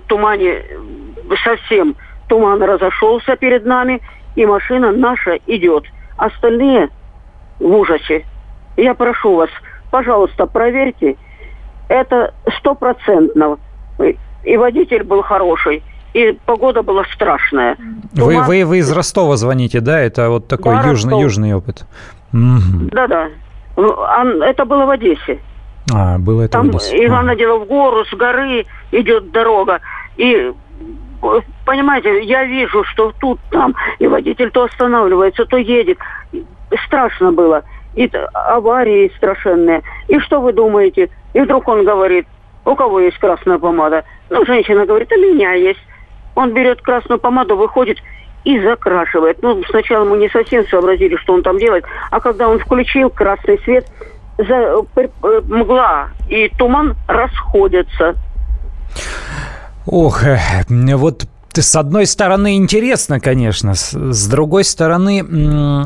тумане 0.07 0.63
совсем 1.43 1.95
туман 2.27 2.61
разошелся 2.61 3.35
перед 3.35 3.65
нами, 3.65 4.01
и 4.35 4.45
машина 4.45 4.91
наша 4.91 5.39
идет. 5.47 5.85
Остальные 6.17 6.89
в 7.59 7.75
ужасе. 7.75 8.25
Я 8.77 8.93
прошу 8.93 9.35
вас, 9.35 9.49
пожалуйста, 9.91 10.45
проверьте. 10.45 11.17
Это 11.87 12.33
стопроцентно. 12.57 13.57
И 14.43 14.57
водитель 14.57 15.03
был 15.03 15.21
хороший, 15.21 15.83
и 16.13 16.37
погода 16.45 16.81
была 16.81 17.03
страшная. 17.13 17.75
Туман... 18.15 18.35
Вы, 18.35 18.43
вы, 18.43 18.65
вы 18.65 18.77
из 18.79 18.91
Ростова 18.91 19.35
звоните, 19.37 19.79
да? 19.79 19.99
Это 19.99 20.29
вот 20.29 20.47
такой 20.47 20.75
да, 20.75 20.89
южный, 20.89 21.21
южный 21.21 21.53
опыт. 21.53 21.85
Да-да. 22.31 23.29
Это 23.75 24.65
было 24.65 24.85
в 24.85 24.89
Одессе. 24.89 25.39
А, 25.93 26.17
было 26.17 26.43
это 26.43 26.53
Там 26.53 26.71
в 26.71 26.75
Одессе. 26.75 27.05
Ивана 27.05 27.35
дело 27.35 27.59
в 27.59 27.65
гору, 27.65 28.05
с 28.05 28.13
горы 28.13 28.65
идет 28.91 29.31
дорога. 29.31 29.79
И 30.17 30.51
понимаете, 31.65 32.23
я 32.23 32.45
вижу, 32.45 32.83
что 32.85 33.13
тут, 33.19 33.39
там, 33.51 33.75
и 33.99 34.07
водитель 34.07 34.51
то 34.51 34.63
останавливается, 34.63 35.45
то 35.45 35.57
едет. 35.57 35.97
Страшно 36.85 37.31
было. 37.31 37.63
И 37.95 38.09
аварии 38.33 39.11
страшенные. 39.17 39.81
И 40.07 40.19
что 40.19 40.41
вы 40.41 40.53
думаете? 40.53 41.09
И 41.33 41.41
вдруг 41.41 41.67
он 41.67 41.85
говорит, 41.85 42.27
у 42.65 42.75
кого 42.75 42.99
есть 42.99 43.17
красная 43.17 43.57
помада? 43.57 44.03
Ну, 44.29 44.45
женщина 44.45 44.85
говорит, 44.85 45.11
у 45.11 45.15
меня 45.15 45.53
есть. 45.53 45.79
Он 46.35 46.53
берет 46.53 46.81
красную 46.81 47.19
помаду, 47.19 47.55
выходит 47.55 47.97
и 48.43 48.59
закрашивает. 48.61 49.41
Ну, 49.41 49.61
сначала 49.69 50.05
мы 50.05 50.17
не 50.17 50.29
совсем 50.29 50.65
сообразили, 50.67 51.15
что 51.17 51.33
он 51.33 51.43
там 51.43 51.57
делает, 51.57 51.85
а 52.11 52.19
когда 52.19 52.47
он 52.47 52.59
включил 52.59 53.09
красный 53.09 53.59
свет, 53.59 53.85
за, 54.37 54.85
э, 54.95 55.41
мгла 55.47 56.09
и 56.29 56.49
туман 56.57 56.95
расходятся. 57.07 58.15
Ох, 59.85 60.23
э, 60.23 60.37
вот 60.95 61.25
с 61.53 61.75
одной 61.75 62.05
стороны, 62.05 62.55
интересно, 62.57 63.19
конечно. 63.19 63.73
С 63.75 64.27
другой 64.27 64.63
стороны, 64.63 65.23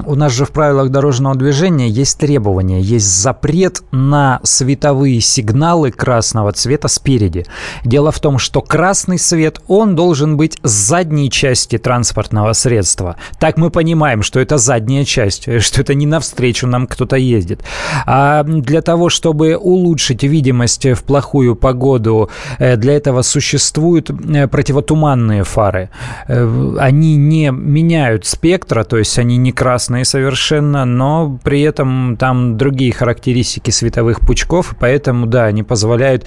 у 0.06 0.16
нас 0.16 0.32
же 0.32 0.46
в 0.46 0.52
правилах 0.52 0.90
дорожного 0.90 1.36
движения 1.36 1.88
есть 1.88 2.20
требования, 2.20 2.82
есть 2.82 3.06
запрет 3.06 3.82
на 3.92 4.40
световые 4.44 5.22
сигналы 5.22 5.92
красного 5.92 6.52
цвета 6.52 6.88
спереди. 6.88 7.46
Дело 7.86 8.12
в 8.12 8.20
том, 8.20 8.40
что 8.40 8.62
красный 8.62 9.18
свет, 9.18 9.62
он 9.68 9.96
должен 9.96 10.38
быть 10.38 10.58
с 10.64 10.72
задней 10.72 11.30
части 11.30 11.78
транспортного 11.78 12.54
средства. 12.54 13.16
Так 13.40 13.58
мы 13.58 13.70
понимаем, 13.70 14.22
что 14.22 14.40
это 14.40 14.58
задняя 14.58 15.06
часть, 15.06 15.48
что 15.62 15.82
это 15.82 15.94
не 15.94 16.06
навстречу 16.06 16.68
нам 16.68 16.88
кто-то 16.88 17.16
ездит. 17.16 17.62
А 18.06 18.44
для 18.44 18.82
того, 18.82 19.10
чтобы 19.10 19.56
улучшить 19.56 20.24
видимость 20.24 20.86
в 20.86 21.04
плохую 21.04 21.56
погоду, 21.56 22.30
э, 22.60 22.76
для 22.76 22.94
этого 22.94 23.22
существуют 23.22 24.10
э, 24.10 24.48
противотуманные 24.48 25.44
фары. 25.54 25.90
Э, 26.28 26.76
они 26.80 27.16
не 27.16 27.52
меняют 27.52 28.26
спектра, 28.26 28.84
то 28.84 28.98
есть 28.98 29.20
они 29.20 29.38
не 29.38 29.52
красные 29.52 30.06
совершенно, 30.06 30.86
но 30.86 31.40
при 31.44 31.62
этом 31.62 32.18
там 32.18 32.58
другие 32.58 32.92
характеристики 32.92 33.72
световых 33.72 34.20
пучков, 34.20 34.76
поэтому, 34.80 35.28
да, 35.28 35.46
они 35.46 35.64
позволяют 35.64 36.26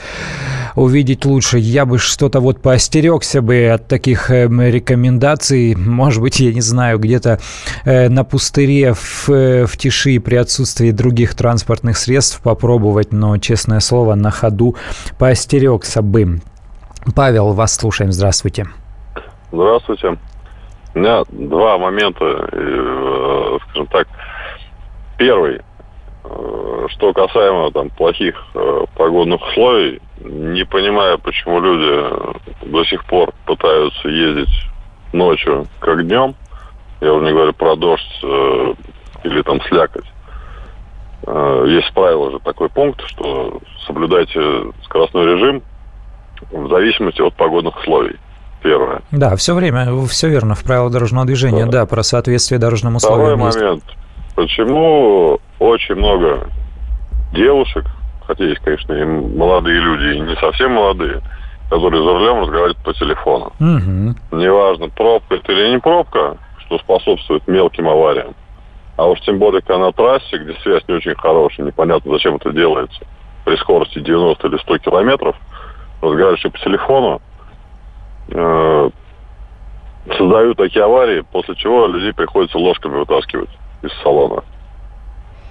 увидеть 0.77 1.25
лучше. 1.25 1.59
Я 1.59 1.85
бы 1.85 1.99
что-то 1.99 2.41
вот 2.41 2.63
поостерегся 2.63 3.43
бы 3.43 3.69
от 3.75 3.89
таких 3.89 4.31
эм, 4.31 4.61
рекомендаций. 4.61 5.75
Может 5.75 6.23
быть, 6.23 6.41
я 6.41 6.53
не 6.53 6.61
знаю, 6.61 6.99
где-то 6.99 7.41
э, 7.85 8.09
на 8.09 8.25
пустыре 8.25 8.95
в, 8.95 9.29
э, 9.31 9.67
в 9.67 9.77
тиши 9.77 10.21
при 10.21 10.37
отсутствии 10.37 10.93
других 10.93 11.35
транспортных 11.35 11.97
средств 11.97 12.41
попробовать, 12.41 13.13
но, 13.13 13.39
честное 13.39 13.81
слово, 13.81 14.15
на 14.15 14.31
ходу 14.31 14.77
поостерегся 15.19 16.03
бы. 16.03 16.41
Павел, 17.15 17.53
вас 17.53 17.75
слушаем. 17.75 18.13
Здравствуйте. 18.13 18.67
Здравствуйте. 19.53 20.19
У 20.95 20.99
меня 20.99 21.23
два 21.29 21.79
момента, 21.79 22.49
э, 22.51 23.59
скажем 23.63 23.87
так. 23.87 24.09
Первый, 25.19 25.61
э, 26.25 26.87
что 26.89 27.13
касаемо 27.13 27.71
там 27.71 27.91
плохих 27.91 28.35
э, 28.55 28.85
погодных 28.97 29.41
условий, 29.49 30.01
не 30.19 30.65
понимаю, 30.65 31.21
почему 31.21 31.61
люди 31.61 32.13
до 32.63 32.85
сих 32.87 33.05
пор 33.05 33.33
пытаются 33.47 34.09
ездить 34.09 34.53
ночью, 35.13 35.67
как 35.79 36.05
днем. 36.05 36.35
Я 37.01 37.13
уже 37.13 37.27
не 37.27 37.33
говорю 37.33 37.53
про 37.53 37.77
дождь 37.77 38.25
или 39.23 39.43
там 39.43 39.61
слякоть. 39.69 40.07
Есть 41.67 41.93
правило 41.93 42.31
же 42.31 42.39
такой 42.41 42.69
пункт, 42.71 43.03
что 43.07 43.61
соблюдайте 43.87 44.73
скоростной 44.85 45.27
режим 45.27 45.63
в 46.51 46.69
зависимости 46.69 47.21
от 47.21 47.35
погодных 47.35 47.77
условий 47.77 48.17
первое. 48.67 49.01
Да, 49.13 49.37
все 49.37 49.55
время, 49.55 49.87
все 50.07 50.29
верно, 50.29 50.55
в 50.55 50.65
правилах 50.65 50.93
дорожного 50.93 51.25
движения, 51.27 51.65
да, 51.67 51.81
да 51.81 51.87
про 51.87 52.03
соответствие 52.03 52.59
дорожным 52.59 52.97
условиям. 52.97 53.39
Второй 53.39 53.65
момент. 53.65 53.85
Почему 54.35 55.39
очень 55.59 55.95
много 55.95 56.49
девушек, 57.33 57.85
хотя 58.27 58.45
есть, 58.45 58.61
конечно, 58.61 58.93
и 58.93 59.05
молодые 59.05 59.79
люди, 59.79 60.17
и 60.17 60.21
не 60.21 60.35
совсем 60.37 60.73
молодые, 60.73 61.21
которые 61.71 62.03
за 62.03 62.13
рулем 62.13 62.41
разговаривают 62.41 62.79
по 62.79 62.93
телефону. 62.93 63.53
Угу. 63.61 64.37
Неважно, 64.39 64.89
пробка 64.89 65.37
это 65.37 65.53
или 65.53 65.71
не 65.73 65.79
пробка, 65.79 66.37
что 66.67 66.79
способствует 66.79 67.47
мелким 67.47 67.89
авариям. 67.89 68.35
А 68.97 69.07
уж 69.07 69.21
тем 69.21 69.39
более, 69.39 69.61
когда 69.61 69.79
на 69.79 69.93
трассе, 69.93 70.39
где 70.39 70.55
связь 70.63 70.83
не 70.89 70.95
очень 70.95 71.15
хорошая, 71.15 71.67
непонятно, 71.67 72.13
зачем 72.13 72.37
это 72.37 72.51
делается, 72.51 73.01
при 73.45 73.57
скорости 73.57 74.01
90 74.01 74.49
или 74.49 74.57
100 74.59 74.79
километров, 74.79 75.37
разговариваешь 76.01 76.43
по 76.43 76.59
телефону, 76.59 77.21
э, 78.29 78.91
создают 80.17 80.57
такие 80.57 80.85
аварии, 80.85 81.25
после 81.33 81.55
чего 81.57 81.87
людей 81.87 82.13
приходится 82.13 82.59
ложками 82.59 82.99
вытаскивать 82.99 83.51
из 83.83 83.93
салона. 84.03 84.43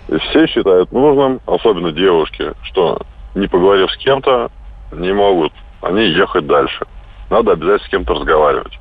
И 0.07 0.17
все 0.17 0.47
считают 0.47 0.91
нужным, 0.91 1.41
особенно 1.45 1.91
девушки, 1.91 2.53
что 2.63 2.99
не 3.33 3.47
поговорив 3.47 3.91
с 3.91 3.97
кем-то, 3.97 4.51
не 4.91 5.13
могут 5.13 5.51
они 5.85 6.07
ехать 6.07 6.47
дальше. 6.47 6.85
Надо 7.29 7.51
обязательно 7.51 7.87
с 7.87 7.89
кем-то 7.89 8.13
разговаривать. 8.15 8.79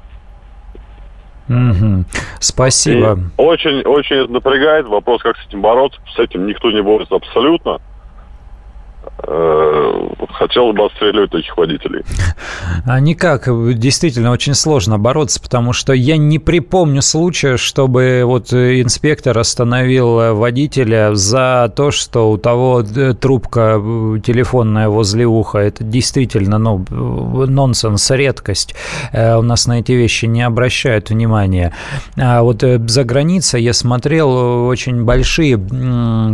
Угу. 1.49 2.05
Спасибо. 2.41 3.19
И 3.19 3.41
очень, 3.41 3.83
очень 3.83 4.17
это 4.17 4.33
напрягает. 4.33 4.87
Вопрос, 4.87 5.23
как 5.23 5.37
с 5.37 5.47
этим 5.47 5.61
бороться. 5.61 6.01
С 6.17 6.19
этим 6.19 6.47
никто 6.47 6.71
не 6.71 6.83
борется 6.83 7.15
абсолютно. 7.15 7.81
Э, 9.27 10.07
хотелось 10.35 10.77
бы 10.77 10.85
отстреливать 10.87 11.31
таких 11.31 11.57
водителей. 11.57 12.03
А 12.87 13.01
никак, 13.01 13.49
действительно 13.79 14.33
очень 14.33 14.55
сложно 14.55 14.99
бороться, 14.99 15.41
потому 15.41 15.73
что 15.73 15.93
я 15.93 16.17
не 16.17 16.39
припомню 16.39 17.01
случая, 17.01 17.57
чтобы 17.57 18.23
вот 18.25 18.53
инспектор 18.53 19.39
остановил 19.39 20.35
водителя 20.35 21.15
за 21.15 21.73
то, 21.75 21.91
что 21.91 22.31
у 22.31 22.37
того 22.37 22.83
э, 22.83 23.15
трубка 23.15 23.81
э, 23.81 24.21
телефонная 24.25 24.89
возле 24.89 25.25
уха. 25.25 25.59
Это 25.59 25.85
действительно 25.85 26.59
ну, 26.59 26.85
нонсенс, 27.47 28.11
редкость. 28.11 28.75
У 29.13 29.43
нас 29.43 29.67
на 29.67 29.81
эти 29.81 29.93
вещи 29.93 30.27
не 30.27 30.43
обращают 30.43 31.11
внимания. 31.11 31.73
А 32.17 32.43
вот 32.43 32.63
за 32.63 33.05
границей 33.05 33.63
я 33.63 33.73
смотрел 33.73 34.67
очень 34.67 35.05
большие 35.05 35.59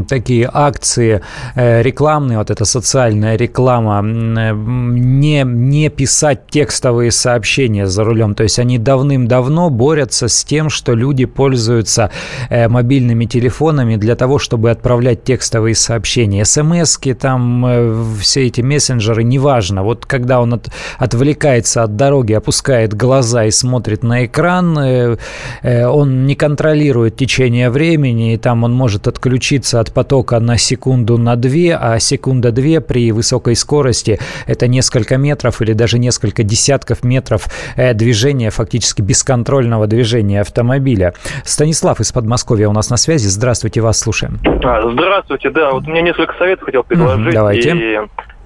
такие 0.09 0.51
акции 0.53 1.23
рекламные, 1.55 2.39
вот 2.39 2.51
это 2.51 2.65
социальная 2.81 3.37
реклама, 3.37 4.01
не, 4.03 5.45
не 5.45 5.91
писать 5.91 6.41
текстовые 6.49 7.11
сообщения 7.11 7.87
за 7.87 8.05
рулем. 8.05 8.35
То 8.35 8.43
есть 8.43 8.59
они 8.59 8.79
давным-давно 8.79 9.69
борются 9.69 10.29
с 10.29 10.45
тем, 10.45 10.71
что 10.71 10.95
люди 10.95 11.27
пользуются 11.27 12.11
э, 12.49 12.69
мобильными 12.69 13.27
телефонами 13.27 13.97
для 13.97 14.17
того, 14.17 14.39
чтобы 14.39 14.71
отправлять 14.71 15.25
текстовые 15.25 15.75
сообщения. 15.75 16.45
смс 16.47 16.99
там, 17.21 17.67
э, 17.67 18.05
все 18.21 18.47
эти 18.47 18.63
мессенджеры, 18.63 19.25
неважно. 19.25 19.83
Вот 19.83 20.07
когда 20.07 20.41
он 20.41 20.55
от, 20.55 20.71
отвлекается 20.99 21.83
от 21.83 21.97
дороги, 21.97 22.33
опускает 22.33 22.95
глаза 22.95 23.45
и 23.45 23.51
смотрит 23.51 24.03
на 24.03 24.25
экран, 24.25 24.79
э, 24.79 25.17
он 25.87 26.27
не 26.27 26.35
контролирует 26.35 27.17
течение 27.17 27.69
времени, 27.69 28.33
и 28.33 28.37
там 28.39 28.65
он 28.65 28.73
может 28.73 29.07
отключиться 29.07 29.81
от 29.81 29.93
потока 29.93 30.41
на 30.41 30.57
секунду, 30.57 31.19
на 31.19 31.37
две, 31.37 31.77
а 31.77 31.99
секунда 31.99 32.53
две 32.53 32.70
при 32.79 33.11
высокой 33.13 33.57
скорости 33.57 34.19
это 34.47 34.69
несколько 34.69 35.17
метров 35.17 35.61
или 35.63 35.73
даже 35.73 35.99
несколько 35.99 36.43
десятков 36.43 37.03
метров 37.05 37.47
э, 37.77 37.95
движения, 37.95 38.51
фактически 38.51 39.03
бесконтрольного 39.03 39.87
движения 39.87 40.41
автомобиля. 40.41 41.15
Станислав 41.45 42.01
из 42.01 42.13
Подмосковья 42.13 42.69
у 42.69 42.73
нас 42.73 42.91
на 42.91 42.97
связи. 42.97 43.27
Здравствуйте, 43.27 43.81
вас 43.81 43.99
слушаем. 43.99 44.39
А, 44.63 44.91
здравствуйте, 44.91 45.51
да, 45.51 45.71
вот 45.71 45.87
мне 45.87 46.03
несколько 46.03 46.35
советов 46.35 46.67
хотел 46.67 46.83
предложить. 46.83 47.35
Давайте. 47.35 47.71
И 47.71 47.99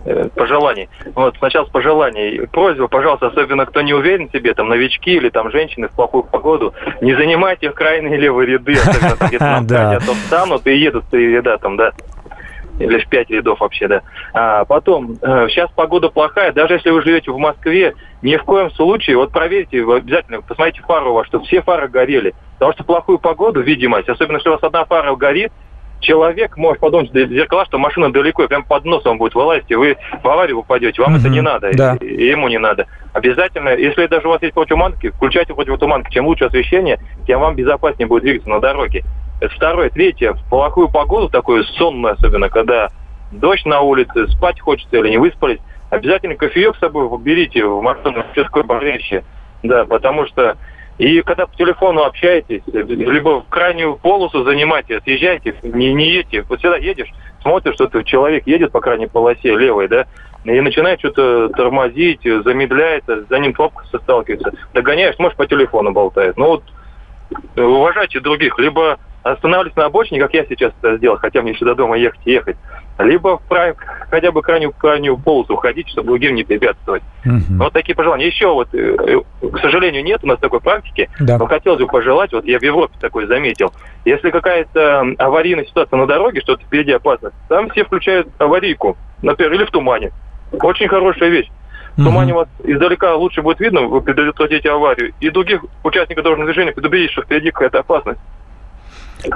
э, 0.05 0.29
пожеланий. 0.35 0.89
Вот 1.15 1.37
сначала 1.39 1.67
с 1.67 1.69
пожеланий. 1.69 2.47
Просьба, 2.49 2.89
пожалуйста, 2.89 3.29
особенно 3.29 3.67
кто 3.67 3.83
не 3.83 3.95
уверен 3.95 4.29
в 4.29 4.33
себе, 4.33 4.55
там 4.55 4.69
новички 4.69 5.15
или 5.15 5.29
там 5.29 5.51
женщины 5.51 5.89
в 5.89 5.93
плохую 5.93 6.25
погоду, 6.25 6.75
не 7.01 7.15
занимайте 7.15 7.71
в 7.71 7.75
крайние 7.75 8.17
левые 8.19 8.47
ряды, 8.47 8.73
особенно 8.75 9.29
где-то 9.29 9.61
на 9.61 9.99
встанут 9.99 10.67
и 10.67 10.77
едут 10.77 11.05
три 11.11 11.35
ряда 11.35 11.59
там, 11.59 11.77
да. 11.77 11.93
Или 12.79 12.99
в 12.99 13.09
пять 13.09 13.31
рядов 13.31 13.61
вообще, 13.61 13.89
да. 13.89 14.03
А 14.33 14.65
потом, 14.65 15.17
э, 15.21 15.47
сейчас 15.49 15.71
погода 15.71 16.09
плохая, 16.09 16.53
даже 16.53 16.75
если 16.75 16.91
вы 16.91 17.03
живете 17.03 17.31
в 17.31 17.39
Москве, 17.39 17.95
ни 18.23 18.37
в 18.37 18.43
коем 18.45 18.71
случае, 18.73 19.17
вот 19.17 19.33
проверьте, 19.33 19.83
обязательно 19.83 20.43
посмотрите 20.43 20.81
фару 20.83 21.11
у 21.11 21.15
вас, 21.15 21.27
чтобы 21.27 21.45
все 21.45 21.63
фары 21.63 21.89
горели. 21.89 22.35
Потому 22.55 22.73
что 22.73 22.85
плохую 22.85 23.19
погоду, 23.19 23.61
видимость, 23.61 24.09
особенно 24.09 24.37
если 24.37 24.49
у 24.49 24.53
вас 24.53 24.63
одна 24.63 24.85
фара 24.85 25.15
горит, 25.15 25.53
человек 26.01 26.57
может 26.57 26.81
подумать 26.81 27.11
в 27.11 27.15
зеркала, 27.15 27.65
что 27.67 27.79
машина 27.79 28.13
далеко, 28.13 28.45
и 28.45 28.47
прям 28.47 28.65
под 28.65 28.85
носом 28.85 29.19
будет 29.19 29.35
вылазить, 29.35 29.71
и 29.71 29.75
вы 29.75 29.97
в 30.23 30.29
аварию 30.29 30.59
упадете. 30.59 31.03
Вам 31.03 31.15
угу, 31.15 31.21
это 31.21 31.29
не 31.29 31.41
надо, 31.41 31.71
да. 31.73 31.97
и, 32.01 32.07
и 32.07 32.27
ему 32.29 32.49
не 32.49 32.59
надо. 32.59 32.87
Обязательно, 33.13 33.71
если 33.71 34.07
даже 34.07 34.29
у 34.29 34.31
вас 34.31 34.43
есть 34.43 34.55
противотуманки, 34.55 35.11
включайте 35.11 35.55
противотуманки. 35.55 36.13
Чем 36.13 36.27
лучше 36.27 36.45
освещение, 36.45 36.99
тем 37.27 37.41
вам 37.41 37.57
безопаснее 37.57 38.07
будет 38.07 38.23
двигаться 38.23 38.49
на 38.49 38.61
дороге. 38.61 39.05
Это 39.41 39.55
второе. 39.55 39.91
Третье, 39.91 40.33
в 40.33 40.43
плохую 40.49 40.89
погоду, 40.89 41.29
такую 41.29 41.65
сонную 41.65 42.15
особенно, 42.15 42.49
когда 42.49 42.91
дождь 43.33 43.67
на 43.67 43.81
улице, 43.81 44.29
спать 44.29 44.61
хочется 44.61 44.97
или 44.97 45.11
не 45.11 45.19
выспались, 45.19 45.59
обязательно 45.91 46.37
кофеек 46.37 46.77
с 46.77 46.81
собой 46.81 47.09
берите 47.19 47.65
в 47.65 47.81
машину, 47.83 48.25
все 48.33 48.45
такое. 48.45 48.65
Да, 49.63 49.85
потому 49.85 50.27
что 50.27 50.57
и 50.99 51.23
когда 51.23 51.47
по 51.47 51.57
телефону 51.57 52.05
общаетесь, 52.05 52.63
либо 52.67 53.41
в 53.41 53.49
крайнюю 53.49 53.97
полосу 53.97 54.45
занимаете, 54.45 54.99
отъезжаете, 54.99 55.55
не, 55.63 55.93
не 55.93 56.11
едете, 56.11 56.43
вот 56.43 56.61
всегда 56.61 56.77
едешь, 56.77 57.11
смотришь, 57.43 57.75
что 57.75 58.03
человек 58.03 58.47
едет 58.47 58.71
по 58.71 58.81
крайней 58.81 59.09
полосе 59.09 59.57
левой, 59.57 59.89
да, 59.89 60.07
и 60.45 60.61
начинает 60.61 61.01
что-то 61.01 61.49
тормозить, 61.49 62.23
замедляется, 62.23 63.25
за 63.29 63.39
ним 63.39 63.55
пробка 63.55 63.85
сталкивается. 63.87 64.53
Догоняешь, 64.73 65.19
может, 65.19 65.37
по 65.37 65.47
телефону 65.47 65.93
болтает. 65.93 66.37
Ну 66.37 66.47
вот 66.47 66.63
уважайте 67.57 68.21
других, 68.21 68.59
либо 68.59 68.99
останавливаться 69.25 69.81
на 69.81 69.87
обочине, 69.87 70.21
как 70.21 70.35
я 70.35 70.45
сейчас 70.45 70.73
это 70.81 70.99
сделал, 70.99 71.17
хотя 71.17 71.41
мне 71.41 71.53
еще 71.53 71.65
до 71.65 71.75
дома 71.75 71.97
ехать 71.97 72.21
и 72.27 72.33
ехать, 72.33 72.57
либо 72.99 73.39
в 73.39 73.49
край, 73.49 73.75
хотя 74.11 74.31
бы 74.31 74.43
крайнюю, 74.43 74.73
крайнюю 74.73 75.17
полосу 75.17 75.55
уходить, 75.55 75.89
чтобы 75.89 76.09
другим 76.09 76.35
не 76.35 76.45
препятствовать. 76.45 77.03
Угу. 77.25 77.59
Вот 77.59 77.73
такие 77.73 77.95
пожелания. 77.95 78.27
Еще 78.27 78.53
вот, 78.53 78.69
э, 78.75 78.97
э, 79.41 79.49
к 79.49 79.59
сожалению, 79.61 80.05
нет 80.05 80.23
у 80.23 80.27
нас 80.27 80.39
такой 80.39 80.61
практики, 80.61 81.09
да. 81.19 81.39
но 81.39 81.47
хотелось 81.47 81.81
бы 81.81 81.87
пожелать, 81.87 82.33
вот 82.33 82.45
я 82.45 82.59
в 82.59 82.63
Европе 82.63 82.95
такой 83.01 83.27
заметил, 83.27 83.73
если 84.05 84.31
какая-то 84.31 85.15
аварийная 85.19 85.65
ситуация 85.65 85.97
на 85.97 86.07
дороге, 86.07 86.43
что-то 86.43 86.63
впереди 86.63 86.93
опасность, 86.93 87.35
там 87.49 87.71
все 87.71 87.85
включают 87.85 88.29
аварийку, 88.39 88.99
например, 89.23 89.55
или 89.55 89.65
в 89.65 89.71
тумане. 89.71 90.13
Очень 90.53 90.89
хорошая 90.89 91.31
вещь. 91.31 91.51
Тумане 91.97 92.35
вас 92.35 92.49
издалека 92.65 93.15
лучше 93.15 93.43
будет 93.43 93.61
видно, 93.61 93.83
вы 93.83 94.01
предотвратите 94.01 94.71
аварию. 94.71 95.13
И 95.21 95.31
других 95.31 95.65
участников 95.85 96.25
дорожного 96.25 96.51
движения 96.51 96.73
предупредить, 96.73 97.13
что 97.13 97.23
впереди 97.23 97.51
какая-то 97.51 97.81
опасность. 97.81 98.21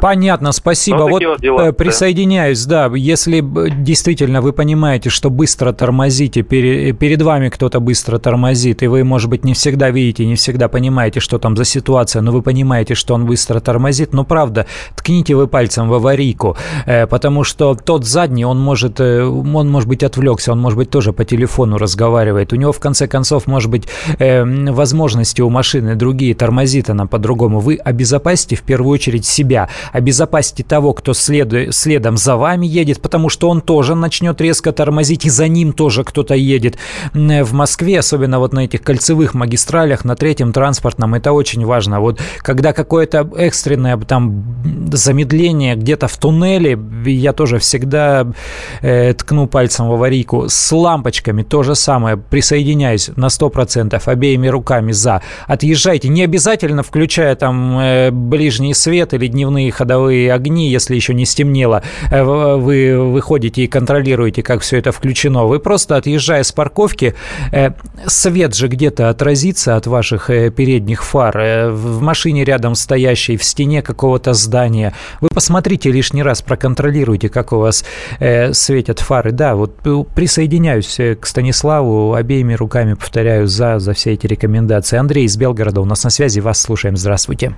Понятно, 0.00 0.52
спасибо. 0.52 0.98
Ну, 0.98 1.08
вот 1.08 1.24
вот 1.24 1.40
дела, 1.40 1.68
э, 1.68 1.72
присоединяюсь, 1.72 2.64
да. 2.64 2.88
да. 2.88 2.96
Если 2.96 3.40
действительно 3.40 4.40
вы 4.40 4.52
понимаете, 4.52 5.10
что 5.10 5.30
быстро 5.30 5.72
тормозите, 5.72 6.42
перед 6.42 7.22
вами 7.22 7.48
кто-то 7.48 7.80
быстро 7.80 8.18
тормозит, 8.18 8.82
и 8.82 8.86
вы, 8.86 9.04
может 9.04 9.30
быть, 9.30 9.44
не 9.44 9.54
всегда 9.54 9.90
видите, 9.90 10.26
не 10.26 10.34
всегда 10.34 10.68
понимаете, 10.68 11.20
что 11.20 11.38
там 11.38 11.56
за 11.56 11.64
ситуация, 11.64 12.22
но 12.22 12.32
вы 12.32 12.42
понимаете, 12.42 12.94
что 12.94 13.14
он 13.14 13.26
быстро 13.26 13.60
тормозит, 13.60 14.12
ну, 14.12 14.24
правда, 14.24 14.66
ткните 14.94 15.34
вы 15.34 15.46
пальцем 15.46 15.88
в 15.88 15.94
аварийку, 15.94 16.56
э, 16.86 17.06
потому 17.06 17.44
что 17.44 17.74
тот 17.74 18.04
задний, 18.04 18.44
он 18.44 18.60
может, 18.60 19.00
э, 19.00 19.22
он 19.22 19.70
может 19.70 19.88
быть 19.88 20.02
отвлекся, 20.02 20.52
он 20.52 20.60
может 20.60 20.78
быть 20.78 20.90
тоже 20.90 21.12
по 21.12 21.24
телефону 21.24 21.78
разговаривает. 21.78 22.52
У 22.52 22.56
него, 22.56 22.72
в 22.72 22.80
конце 22.80 23.06
концов, 23.06 23.46
может 23.46 23.70
быть, 23.70 23.88
возможности 24.18 25.42
у 25.42 25.50
машины 25.50 25.94
другие, 25.94 26.34
тормозит 26.34 26.90
она 26.90 27.06
по-другому. 27.06 27.60
Вы 27.60 27.76
обезопасите 27.76 28.56
в 28.56 28.62
первую 28.62 28.92
очередь 28.92 29.24
себя 29.24 29.67
обезопасите 29.92 30.64
того, 30.64 30.92
кто 30.92 31.14
след, 31.14 31.74
следом 31.74 32.16
за 32.16 32.36
вами 32.36 32.66
едет, 32.66 33.00
потому 33.00 33.28
что 33.28 33.48
он 33.48 33.60
тоже 33.60 33.94
начнет 33.94 34.40
резко 34.40 34.72
тормозить, 34.72 35.24
и 35.24 35.30
за 35.30 35.48
ним 35.48 35.72
тоже 35.72 36.04
кто-то 36.04 36.34
едет. 36.34 36.76
В 37.14 37.52
Москве, 37.52 37.98
особенно 37.98 38.38
вот 38.38 38.52
на 38.52 38.64
этих 38.64 38.82
кольцевых 38.82 39.34
магистралях, 39.34 40.04
на 40.04 40.16
третьем 40.16 40.52
транспортном, 40.52 41.14
это 41.14 41.32
очень 41.32 41.64
важно. 41.64 42.00
Вот 42.00 42.20
когда 42.38 42.72
какое-то 42.72 43.28
экстренное 43.36 43.96
там 43.96 44.44
замедление 44.92 45.76
где-то 45.76 46.08
в 46.08 46.16
туннеле, 46.16 46.78
я 47.06 47.32
тоже 47.32 47.58
всегда 47.58 48.26
э, 48.80 49.12
ткну 49.14 49.46
пальцем 49.46 49.88
в 49.88 49.92
аварийку. 49.92 50.48
С 50.48 50.72
лампочками 50.72 51.42
то 51.42 51.62
же 51.62 51.74
самое. 51.74 52.16
Присоединяюсь 52.16 53.10
на 53.16 53.26
100% 53.26 54.00
обеими 54.04 54.48
руками 54.48 54.92
за. 54.92 55.22
Отъезжайте. 55.46 56.08
Не 56.08 56.22
обязательно 56.24 56.82
включая 56.82 57.34
там 57.34 57.78
э, 57.78 58.10
ближний 58.10 58.74
свет 58.74 59.14
или 59.14 59.26
дневные 59.26 59.57
основные 59.58 59.72
ходовые 59.72 60.32
огни, 60.32 60.70
если 60.70 60.94
еще 60.94 61.14
не 61.14 61.24
стемнело, 61.24 61.82
э, 62.10 62.22
вы 62.22 62.96
выходите 63.12 63.62
и 63.62 63.66
контролируете, 63.66 64.42
как 64.42 64.60
все 64.60 64.78
это 64.78 64.92
включено. 64.92 65.46
Вы 65.46 65.58
просто, 65.58 65.96
отъезжая 65.96 66.42
с 66.42 66.52
парковки, 66.52 67.14
э, 67.52 67.70
свет 68.06 68.54
же 68.54 68.68
где-то 68.68 69.08
отразится 69.08 69.76
от 69.76 69.86
ваших 69.86 70.30
э, 70.30 70.50
передних 70.50 71.02
фар. 71.02 71.36
В 71.70 72.00
машине 72.00 72.44
рядом 72.44 72.74
стоящей, 72.74 73.36
в 73.36 73.42
стене 73.42 73.82
какого-то 73.82 74.34
здания. 74.34 74.92
Вы 75.20 75.28
посмотрите 75.28 75.90
лишний 75.90 76.22
раз, 76.22 76.42
проконтролируйте, 76.42 77.28
как 77.28 77.52
у 77.52 77.58
вас 77.58 77.84
светят 78.52 79.00
фары. 79.00 79.32
Да, 79.32 79.54
вот 79.54 79.76
присоединяюсь 80.14 81.00
к 81.20 81.26
Станиславу, 81.26 82.14
обеими 82.14 82.54
руками 82.54 82.94
повторяю 82.94 83.46
за, 83.46 83.78
за 83.78 83.92
все 83.92 84.12
эти 84.12 84.26
рекомендации. 84.26 84.98
Андрей 84.98 85.24
из 85.24 85.36
Белгорода 85.36 85.80
у 85.80 85.84
нас 85.84 86.04
на 86.04 86.10
связи, 86.10 86.40
вас 86.40 86.60
слушаем. 86.60 86.96
Здравствуйте. 86.96 87.54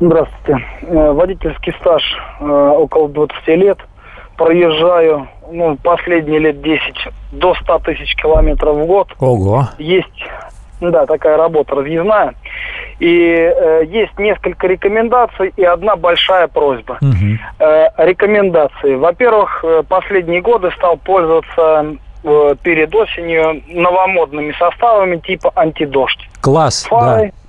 Здравствуйте. 0.00 0.64
Э, 0.82 1.12
водительский 1.12 1.74
стаж 1.80 2.02
э, 2.40 2.44
около 2.44 3.08
20 3.08 3.46
лет. 3.48 3.78
Проезжаю 4.36 5.28
ну, 5.50 5.76
последние 5.82 6.40
лет 6.40 6.60
10 6.60 6.82
до 7.32 7.54
100 7.54 7.78
тысяч 7.80 8.14
километров 8.16 8.76
в 8.76 8.86
год. 8.86 9.08
Ого. 9.20 9.68
Есть, 9.78 10.26
да, 10.80 11.06
такая 11.06 11.36
работа 11.36 11.76
разъездная. 11.76 12.34
И 12.98 13.08
э, 13.08 13.84
есть 13.86 14.18
несколько 14.18 14.66
рекомендаций 14.66 15.52
и 15.56 15.64
одна 15.64 15.96
большая 15.96 16.48
просьба. 16.48 16.98
Угу. 17.00 17.38
Э, 17.58 17.88
рекомендации. 17.98 18.94
Во-первых, 18.94 19.64
э, 19.64 19.82
последние 19.88 20.40
годы 20.40 20.70
стал 20.76 20.96
пользоваться 20.96 21.96
э, 22.22 22.54
перед 22.62 22.94
осенью 22.94 23.62
новомодными 23.68 24.54
составами 24.58 25.16
типа 25.16 25.52
антидождь. 25.56 26.28
Класс, 26.40 26.84
Фары, 26.88 27.32
да 27.32 27.43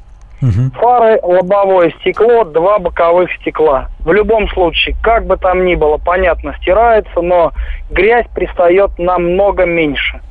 Угу. 0.45 0.79
Фары, 0.79 1.19
лобовое 1.23 1.91
стекло, 2.01 2.43
два 2.43 2.77
боковых 2.77 3.31
стекла. 3.33 3.87
В 3.99 4.13
любом 4.13 4.47
случае, 4.49 4.95
как 5.01 5.25
бы 5.25 5.37
там 5.37 5.65
ни 5.65 5.75
было, 5.75 5.97
понятно, 5.97 6.55
стирается, 6.61 7.21
но 7.21 7.51
грязь 7.89 8.27
пристает 8.33 8.91
намного 8.99 9.65
меньше. 9.65 10.21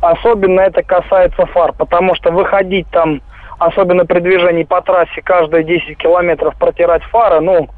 Особенно 0.00 0.60
это 0.60 0.82
касается 0.82 1.44
фар, 1.46 1.72
потому 1.72 2.14
что 2.14 2.30
выходить 2.30 2.88
там, 2.90 3.20
особенно 3.58 4.06
при 4.06 4.20
движении 4.20 4.64
по 4.64 4.80
трассе, 4.80 5.20
каждые 5.22 5.64
10 5.64 5.98
километров 5.98 6.54
протирать 6.56 7.02
фары, 7.04 7.40
ну, 7.40 7.68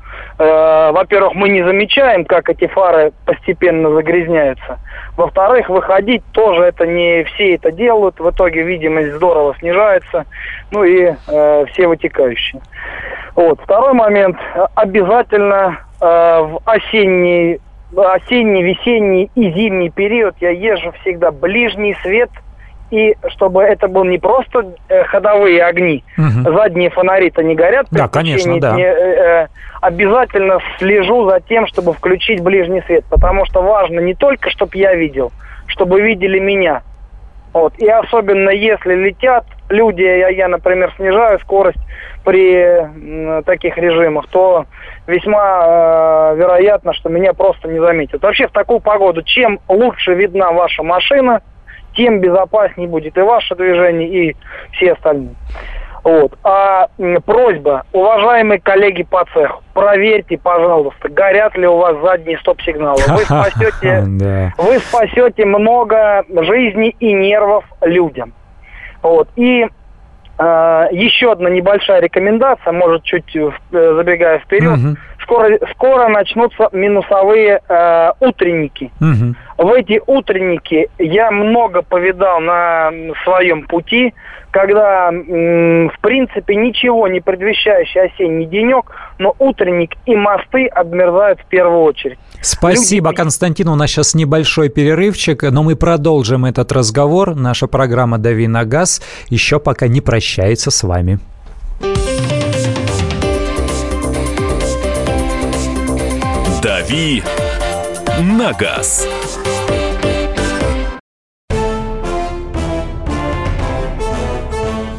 во-первых, 0.41 1.35
мы 1.35 1.51
не 1.51 1.63
замечаем, 1.63 2.25
как 2.25 2.49
эти 2.49 2.67
фары 2.67 3.13
постепенно 3.27 3.91
загрязняются. 3.91 4.79
Во-вторых, 5.17 5.69
выходить 5.69 6.23
тоже 6.33 6.63
это 6.63 6.87
не 6.87 7.25
все 7.25 7.57
это 7.57 7.71
делают. 7.71 8.19
В 8.19 8.31
итоге 8.31 8.63
видимость 8.63 9.13
здорово 9.13 9.55
снижается. 9.59 10.25
Ну 10.71 10.85
и 10.85 11.13
э, 11.29 11.65
все 11.73 11.87
вытекающие. 11.87 12.63
Вот. 13.35 13.61
Второй 13.61 13.93
момент. 13.93 14.39
Обязательно 14.75 15.81
э, 16.01 16.05
в 16.05 16.63
осенний, 16.65 17.61
осенний, 17.95 18.63
весенний 18.63 19.31
и 19.35 19.53
зимний 19.53 19.91
период 19.91 20.37
я 20.41 20.51
езжу 20.51 20.93
всегда 21.03 21.33
ближний 21.33 21.95
свет– 22.03 22.31
и 22.91 23.17
чтобы 23.29 23.63
это 23.63 23.89
был 23.89 24.05
не 24.05 24.19
просто 24.19 24.75
э, 24.89 25.05
ходовые 25.05 25.63
огни, 25.63 26.05
угу. 26.19 26.53
задние 26.53 26.91
фонари-то 26.91 27.43
не 27.43 27.55
горят. 27.55 27.87
Да, 27.91 28.09
конечно, 28.09 28.59
да. 28.61 28.75
Не, 28.75 28.85
э, 28.85 29.45
э, 29.45 29.47
обязательно 29.81 30.59
слежу 30.79 31.29
за 31.29 31.41
тем, 31.41 31.67
чтобы 31.67 31.93
включить 31.93 32.43
ближний 32.43 32.83
свет, 32.83 33.05
потому 33.09 33.47
что 33.47 33.63
важно 33.63 34.01
не 34.01 34.15
только, 34.15 34.51
чтобы 34.51 34.77
я 34.77 34.95
видел, 34.95 35.33
чтобы 35.67 36.01
видели 36.01 36.39
меня. 36.39 36.83
Вот. 37.53 37.75
И 37.79 37.89
особенно 37.89 38.51
если 38.51 38.95
летят 38.95 39.45
люди, 39.69 40.03
я, 40.03 40.29
я, 40.29 40.49
например, 40.49 40.93
снижаю 40.97 41.39
скорость 41.41 41.81
при 42.25 42.55
э, 42.55 43.43
таких 43.45 43.77
режимах, 43.77 44.27
то 44.29 44.67
весьма 45.07 46.33
э, 46.33 46.37
вероятно, 46.37 46.93
что 46.93 47.09
меня 47.09 47.33
просто 47.33 47.69
не 47.69 47.81
заметят. 47.81 48.23
Вообще 48.23 48.47
в 48.47 48.53
такую 48.53 48.81
погоду, 48.81 49.23
чем 49.23 49.59
лучше 49.69 50.15
видна 50.15 50.53
ваша 50.53 50.83
машина, 50.83 51.43
тем 51.95 52.21
безопаснее 52.21 52.89
будет 52.89 53.17
и 53.17 53.21
ваше 53.21 53.55
движение, 53.55 54.09
и 54.09 54.37
все 54.73 54.93
остальные. 54.93 55.35
Вот. 56.03 56.33
А 56.45 56.89
просьба, 57.27 57.85
уважаемые 57.93 58.59
коллеги 58.59 59.03
по 59.03 59.25
цеху, 59.35 59.63
проверьте, 59.75 60.39
пожалуйста, 60.39 61.09
горят 61.09 61.57
ли 61.57 61.67
у 61.67 61.77
вас 61.77 61.97
задние 62.03 62.39
стоп-сигналы. 62.39 63.01
Вы 63.09 63.19
спасете, 63.25 64.05
вы 64.57 64.79
спасете 64.79 65.45
много 65.45 66.25
жизней 66.29 66.97
и 67.01 67.13
нервов 67.13 67.65
людям. 67.83 68.33
Вот. 69.03 69.29
И 69.37 69.67
э, 70.39 70.87
еще 70.93 71.33
одна 71.33 71.51
небольшая 71.51 72.01
рекомендация, 72.01 72.73
может, 72.73 73.03
чуть 73.03 73.37
э, 73.37 73.51
забегая 73.71 74.39
вперед. 74.39 74.79
Угу. 74.79 74.97
Скоро, 75.31 75.59
скоро 75.75 76.09
начнутся 76.09 76.69
минусовые 76.73 77.61
э, 77.69 78.13
утренники. 78.19 78.91
Угу. 79.01 79.69
В 79.69 79.73
эти 79.75 80.03
утренники 80.05 80.89
я 80.99 81.31
много 81.31 81.83
повидал 81.83 82.41
на 82.41 82.91
своем 83.23 83.65
пути, 83.69 84.13
когда, 84.51 85.11
м, 85.11 85.89
в 85.91 86.01
принципе, 86.01 86.57
ничего 86.57 87.07
не 87.07 87.21
предвещающий 87.21 88.07
осенний 88.07 88.47
денек, 88.47 88.91
но 89.19 89.37
утренник 89.39 89.93
и 90.05 90.17
мосты 90.17 90.67
обмерзают 90.67 91.39
в 91.41 91.45
первую 91.45 91.83
очередь. 91.83 92.19
Спасибо, 92.41 93.11
Люди... 93.11 93.17
Константин. 93.19 93.69
У 93.69 93.77
нас 93.77 93.91
сейчас 93.91 94.17
небольшой 94.17 94.69
перерывчик, 94.69 95.45
но 95.45 95.63
мы 95.63 95.77
продолжим 95.77 96.45
этот 96.45 96.73
разговор. 96.73 97.37
Наша 97.37 97.69
программа 97.69 98.19
«Дави 98.19 98.49
на 98.49 98.65
газ» 98.65 99.01
еще 99.29 99.61
пока 99.61 99.87
не 99.87 100.01
прощается 100.01 100.73
с 100.73 100.83
вами. 100.83 101.21
«Дави 106.91 107.23
на 108.19 108.53
газ». 108.53 109.07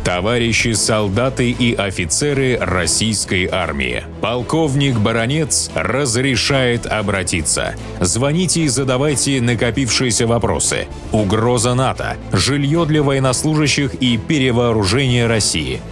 Товарищи 0.05 0.71
солдаты 0.71 1.51
и 1.51 1.75
офицеры 1.75 2.57
российской 2.61 3.49
армии. 3.51 4.05
Полковник 4.21 4.99
Баронец 4.99 5.69
разрешает 5.75 6.85
обратиться. 6.85 7.75
Звоните 7.99 8.61
и 8.61 8.67
задавайте 8.69 9.41
накопившиеся 9.41 10.27
вопросы. 10.27 10.87
Угроза 11.11 11.73
НАТО, 11.73 12.15
жилье 12.31 12.85
для 12.85 13.03
военнослужащих 13.03 13.95
и 13.95 14.17
перевооружение 14.17 15.27
России– 15.27 15.81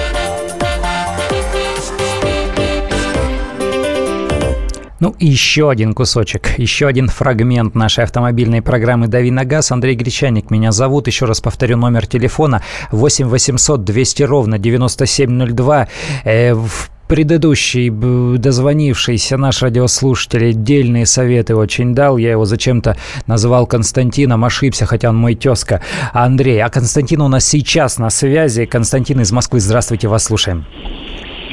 Ну 5.01 5.15
и 5.17 5.25
еще 5.25 5.71
один 5.71 5.93
кусочек, 5.93 6.59
еще 6.59 6.85
один 6.85 7.07
фрагмент 7.07 7.73
нашей 7.73 8.03
автомобильной 8.03 8.61
программы 8.61 9.07
«Дави 9.07 9.31
на 9.31 9.45
газ». 9.45 9.71
Андрей 9.71 9.95
Гречаник 9.95 10.51
меня 10.51 10.71
зовут. 10.71 11.07
Еще 11.07 11.25
раз 11.25 11.41
повторю 11.41 11.75
номер 11.75 12.05
телефона 12.05 12.61
8 12.91 13.25
800 13.25 13.83
200 13.83 14.23
ровно 14.23 14.59
9702. 14.59 15.87
Э, 16.23 16.53
в 16.53 16.91
предыдущий 17.07 17.89
дозвонившийся 17.89 19.37
наш 19.37 19.63
радиослушатель 19.63 20.51
отдельные 20.51 21.07
советы 21.07 21.55
очень 21.55 21.95
дал. 21.95 22.17
Я 22.17 22.29
его 22.29 22.45
зачем-то 22.45 22.95
назвал 23.25 23.65
Константином, 23.65 24.45
ошибся, 24.45 24.85
хотя 24.85 25.09
он 25.09 25.17
мой 25.17 25.33
тезка 25.33 25.81
Андрей. 26.13 26.61
А 26.61 26.69
Константин 26.69 27.21
у 27.21 27.27
нас 27.27 27.43
сейчас 27.43 27.97
на 27.97 28.11
связи. 28.11 28.67
Константин 28.67 29.19
из 29.21 29.31
Москвы, 29.31 29.61
здравствуйте, 29.61 30.07
вас 30.07 30.25
слушаем. 30.25 30.63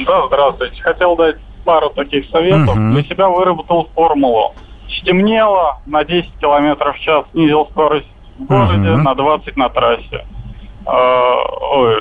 Да, 0.05 0.27
здравствуйте. 0.27 0.83
Хотел 0.83 1.15
дать 1.15 1.37
пару 1.69 1.91
таких 1.91 2.27
советов. 2.29 2.75
Угу. 2.75 2.93
Для 2.93 3.03
себя 3.03 3.29
выработал 3.29 3.89
формулу. 3.93 4.55
Стемнело, 4.89 5.77
на 5.85 6.03
10 6.03 6.31
км 6.39 6.93
в 6.93 6.99
час 6.99 7.25
снизил 7.31 7.67
скорость 7.69 8.07
в 8.39 8.45
городе, 8.45 8.89
угу. 8.89 9.01
на 9.01 9.13
20 9.13 9.55
на 9.55 9.69
трассе. 9.69 10.25
Э, 10.87 11.95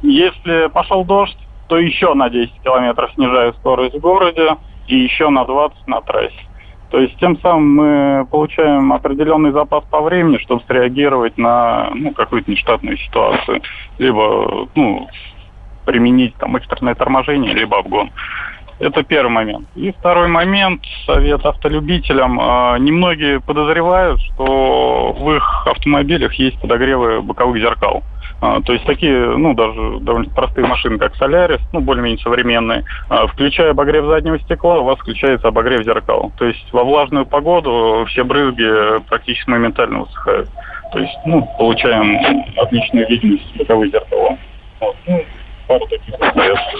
если 0.00 0.68
пошел 0.68 1.04
дождь, 1.04 1.36
то 1.68 1.76
еще 1.76 2.14
на 2.14 2.30
10 2.30 2.54
километров 2.62 3.10
снижаю 3.14 3.52
скорость 3.54 3.96
в 3.96 4.00
городе 4.00 4.56
и 4.88 4.96
еще 4.96 5.28
на 5.28 5.44
20 5.44 5.86
на 5.86 6.00
трассе. 6.00 6.40
То 6.90 7.00
есть 7.00 7.18
тем 7.18 7.38
самым 7.40 7.74
мы 7.74 8.26
получаем 8.30 8.94
определенный 8.94 9.52
запас 9.52 9.84
по 9.90 10.00
времени, 10.00 10.38
чтобы 10.38 10.62
среагировать 10.66 11.36
на 11.36 11.90
ну, 11.94 12.12
какую-то 12.12 12.50
нештатную 12.50 12.96
ситуацию. 12.96 13.60
Либо 13.98 14.68
ну, 14.74 15.06
применить 15.84 16.34
там 16.36 16.56
экстренное 16.56 16.94
торможение, 16.94 17.52
либо 17.52 17.78
обгон. 17.78 18.10
Это 18.78 19.02
первый 19.04 19.30
момент. 19.30 19.68
И 19.76 19.92
второй 19.92 20.28
момент, 20.28 20.82
совет 21.06 21.44
автолюбителям. 21.46 22.38
А, 22.40 22.76
немногие 22.78 23.40
подозревают, 23.40 24.20
что 24.20 25.12
в 25.12 25.36
их 25.36 25.66
автомобилях 25.66 26.34
есть 26.34 26.60
подогревы 26.60 27.22
боковых 27.22 27.60
зеркал. 27.60 28.02
А, 28.40 28.60
то 28.60 28.72
есть 28.72 28.84
такие, 28.84 29.36
ну, 29.36 29.54
даже 29.54 30.00
довольно 30.00 30.28
простые 30.30 30.66
машины, 30.66 30.98
как 30.98 31.14
Солярис, 31.16 31.60
ну, 31.72 31.80
более-менее 31.80 32.18
современные, 32.18 32.84
а, 33.08 33.26
включая 33.28 33.70
обогрев 33.70 34.06
заднего 34.06 34.38
стекла, 34.40 34.80
у 34.80 34.84
вас 34.84 34.98
включается 34.98 35.48
обогрев 35.48 35.84
зеркал. 35.84 36.32
То 36.36 36.44
есть 36.44 36.66
во 36.72 36.84
влажную 36.84 37.26
погоду 37.26 38.04
все 38.08 38.24
брызги 38.24 39.00
практически 39.08 39.48
моментально 39.48 40.00
высыхают. 40.00 40.50
То 40.92 40.98
есть, 40.98 41.16
ну, 41.26 41.48
получаем 41.58 42.44
отличную 42.56 43.08
видимость 43.08 43.56
боковых 43.56 43.90
зеркал. 43.90 44.38
Вот. 44.80 44.96
Пару 45.66 45.86
таких 45.86 46.14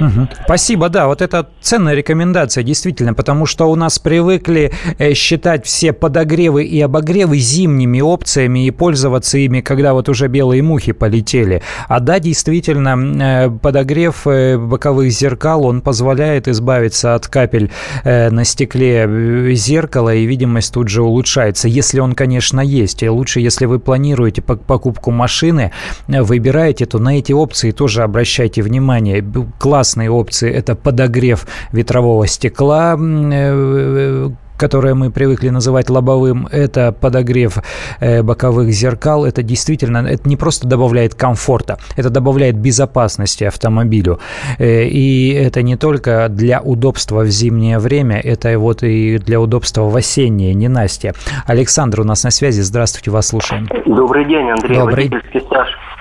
угу. 0.01 0.28
Спасибо, 0.45 0.89
да, 0.91 1.07
вот 1.07 1.22
это 1.22 1.49
ценная 1.61 1.95
рекомендация, 1.95 2.62
действительно, 2.62 3.14
потому 3.14 3.47
что 3.47 3.70
у 3.70 3.76
нас 3.76 3.99
привыкли 3.99 4.72
э, 4.99 5.14
считать 5.14 5.64
все 5.64 5.95
подогревы 5.95 6.64
и 6.64 6.80
обогревы 6.80 7.39
зимними 7.39 8.01
опциями 8.01 8.66
и 8.66 8.70
пользоваться 8.70 9.39
ими, 9.39 9.61
когда 9.61 9.95
вот 9.95 10.09
уже 10.11 10.28
белые 10.28 10.62
мухи 10.62 10.93
полетели. 10.93 11.62
А 11.89 12.01
да, 12.01 12.18
действительно, 12.18 13.47
э, 13.47 13.51
подогрев 13.51 14.26
э, 14.26 14.59
боковых 14.59 15.11
зеркал, 15.11 15.64
он 15.64 15.80
позволяет 15.80 16.47
избавиться 16.49 17.14
от 17.14 17.26
капель 17.28 17.70
на 18.05 18.45
стекле 18.45 19.55
зеркала, 19.55 20.14
и 20.14 20.26
видимость 20.26 20.74
тут 20.74 20.89
же 20.89 21.03
улучшается, 21.03 21.68
если 21.68 22.01
он, 22.01 22.12
конечно, 22.12 22.61
есть. 22.61 23.03
И 23.03 23.09
лучше, 23.09 23.41
если 23.41 23.64
вы 23.64 23.78
планируете 23.78 24.43
покупку 24.43 25.11
машины, 25.11 25.72
выбираете, 26.07 26.87
то 26.87 26.99
на 26.99 27.18
эти 27.18 27.32
опции 27.32 27.70
тоже 27.70 28.03
обращайте 28.03 28.62
внимание 28.62 28.74
внимание, 28.75 29.25
классные 29.59 30.11
опции– 30.11 30.51
это 30.53 30.75
подогрев 30.75 31.47
ветрового 31.72 32.27
стекла, 32.27 32.97
э, 32.99 34.31
которое 34.57 34.95
мы 34.95 35.11
привыкли 35.11 35.51
называть 35.51 35.91
лобовым, 35.91 36.49
это 36.51 36.93
подогрев 36.93 37.59
э, 38.01 38.22
боковых 38.22 38.70
зеркал. 38.70 39.25
Это 39.25 39.43
действительно, 39.43 39.99
это 39.99 40.29
не 40.29 40.37
просто 40.37 40.68
добавляет 40.68 41.14
комфорта, 41.14 41.79
это 41.97 42.11
добавляет 42.11 42.57
безопасности 42.57 43.45
автомобилю. 43.45 44.18
Э, 44.59 44.85
и 44.85 45.33
это 45.33 45.62
не 45.62 45.77
только 45.77 46.29
для 46.29 46.61
удобства 46.61 47.22
в 47.22 47.29
зимнее 47.29 47.79
время, 47.79 48.20
это 48.20 48.59
вот 48.59 48.83
и 48.83 49.18
для 49.18 49.41
удобства 49.41 49.83
в 49.83 49.97
осеннее, 49.97 50.55
не 50.55 50.68
Настя. 50.68 51.12
Александр 51.47 52.01
у 52.01 52.05
нас 52.05 52.25
на 52.25 52.31
связи, 52.31 52.62
здравствуйте, 52.62 53.11
вас 53.11 53.29
слушаем. 53.29 53.68
Добрый 53.87 54.25
день, 54.25 54.51
Андрей. 54.51 54.79
Добрый. 54.79 55.09
Водительский 55.09 55.41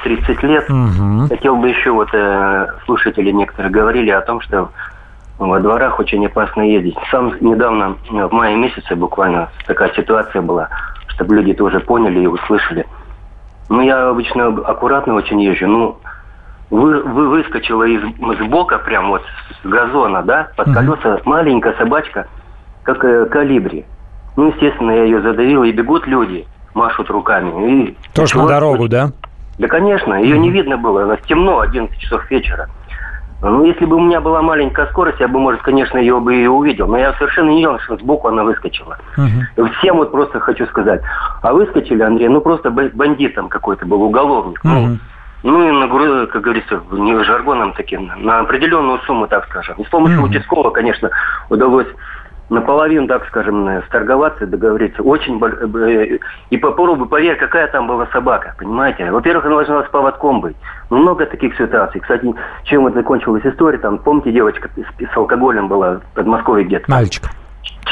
30 0.04 0.44
лет. 0.44 0.70
Угу. 0.70 1.28
Хотел 1.30 1.56
бы 1.56 1.70
еще, 1.70 1.92
вот 1.92 2.10
э, 2.14 2.68
слушатели 2.86 3.32
некоторые 3.32 3.72
говорили 3.72 4.12
о 4.12 4.22
том, 4.22 4.42
что 4.42 4.70
во 5.40 5.60
дворах 5.60 6.00
очень 6.00 6.26
опасно 6.26 6.62
ездить. 6.62 6.96
Сам 7.10 7.34
недавно, 7.42 7.98
в 8.10 8.32
мае 8.32 8.56
месяце 8.56 8.96
буквально, 8.96 9.50
такая 9.66 9.92
ситуация 9.96 10.42
была, 10.42 10.70
чтобы 11.08 11.36
люди 11.36 11.54
тоже 11.54 11.80
поняли 11.80 12.22
и 12.22 12.28
услышали. 12.28 12.86
Ну, 13.70 13.82
я 13.82 14.10
обычно 14.10 14.48
аккуратно 14.48 15.16
очень 15.16 15.42
езжу. 15.42 15.68
Ну, 15.68 15.98
вы, 16.70 17.02
вы 17.02 17.30
выскочила 17.30 17.84
из, 17.84 18.04
из 18.04 18.48
бока, 18.50 18.78
прям 18.78 19.10
вот 19.10 19.24
с 19.62 19.68
газона, 19.68 20.22
да, 20.24 20.50
под 20.56 20.68
угу. 20.68 20.76
колеса 20.76 21.20
маленькая 21.26 21.74
собачка, 21.78 22.28
как 22.84 23.04
э, 23.04 23.26
калибри. 23.26 23.86
Ну, 24.36 24.48
естественно, 24.50 24.92
я 24.92 25.04
ее 25.04 25.22
задавил, 25.22 25.64
и 25.64 25.72
бегут 25.72 26.08
люди, 26.08 26.48
машут 26.74 27.10
руками. 27.10 27.84
И 27.84 27.98
Тоже 28.14 28.38
на 28.38 28.48
дорогу, 28.48 28.88
да? 28.88 29.12
Да, 29.60 29.68
конечно, 29.68 30.16
ее 30.16 30.38
не 30.38 30.50
видно 30.50 30.78
было, 30.78 31.04
она 31.04 31.18
темно, 31.18 31.60
11 31.60 31.98
часов 32.00 32.30
вечера. 32.32 32.70
Ну, 33.42 33.66
если 33.66 33.86
бы 33.86 33.98
у 33.98 34.00
меня 34.00 34.22
была 34.22 34.42
маленькая 34.42 34.88
скорость, 34.88 35.20
я 35.20 35.28
бы, 35.28 35.38
может, 35.38 35.62
конечно, 35.62 35.98
ее 35.98 36.20
бы 36.22 36.34
и 36.34 36.48
увидел. 36.48 36.88
Но 36.88 36.98
я 36.98 37.12
совершенно 37.14 37.50
не 37.50 37.58
видел, 37.58 37.78
что 37.80 37.98
сбоку 37.98 38.30
она 38.30 38.44
выскочила. 38.44 38.98
Uh-huh. 39.18 39.70
Всем 39.80 39.98
вот 39.98 40.14
просто 40.14 40.40
хочу 40.40 40.66
сказать. 40.68 41.02
А 41.42 41.52
выскочили, 41.52 42.02
Андрей, 42.02 42.30
ну 42.30 42.40
просто 42.40 42.72
бандитом 42.72 43.50
какой-то 43.50 43.86
был, 43.86 44.02
уголовник. 44.02 44.64
Uh-huh. 44.64 44.98
Ну, 45.44 45.60
ну 45.60 45.68
и 45.68 45.72
на, 45.72 46.28
как 46.28 46.42
говорится, 46.42 46.82
не 46.92 47.22
жаргоном 47.26 47.74
таким, 47.74 48.10
на 48.16 48.40
определенную 48.40 49.00
сумму, 49.00 49.28
так 49.28 49.46
скажем. 49.48 49.76
И 49.78 49.84
с 49.84 49.90
помощью 49.90 50.22
uh-huh. 50.22 50.30
участкового, 50.30 50.70
конечно, 50.70 51.10
удалось 51.50 51.88
наполовину, 52.50 53.08
так 53.08 53.26
скажем, 53.28 53.68
э, 53.68 53.82
сторговаться, 53.88 54.46
договориться. 54.46 55.02
Очень 55.02 55.42
э, 55.42 56.20
и 56.50 56.58
попробуй, 56.58 57.08
поверь, 57.08 57.38
какая 57.38 57.68
там 57.68 57.88
была 57.88 58.08
собака, 58.08 58.56
понимаете? 58.58 59.12
Во-первых, 59.12 59.46
она 59.46 59.56
должна 59.56 59.84
с 59.84 59.90
поводком 59.90 60.42
быть. 60.42 60.56
Много 60.90 61.26
таких 61.26 61.56
ситуаций. 61.58 62.02
Кстати, 62.02 62.34
чем 62.66 62.84
вот 62.84 62.94
закончилась 62.94 63.46
история, 63.46 63.78
там, 63.78 63.98
помните, 63.98 64.32
девочка 64.32 64.70
с, 64.76 65.14
с 65.14 65.18
алкоголем 65.18 65.68
была 65.68 65.96
в 65.96 66.16
Подмосковье 66.16 66.66
где-то? 66.66 66.92
Мальчик. 66.92 67.24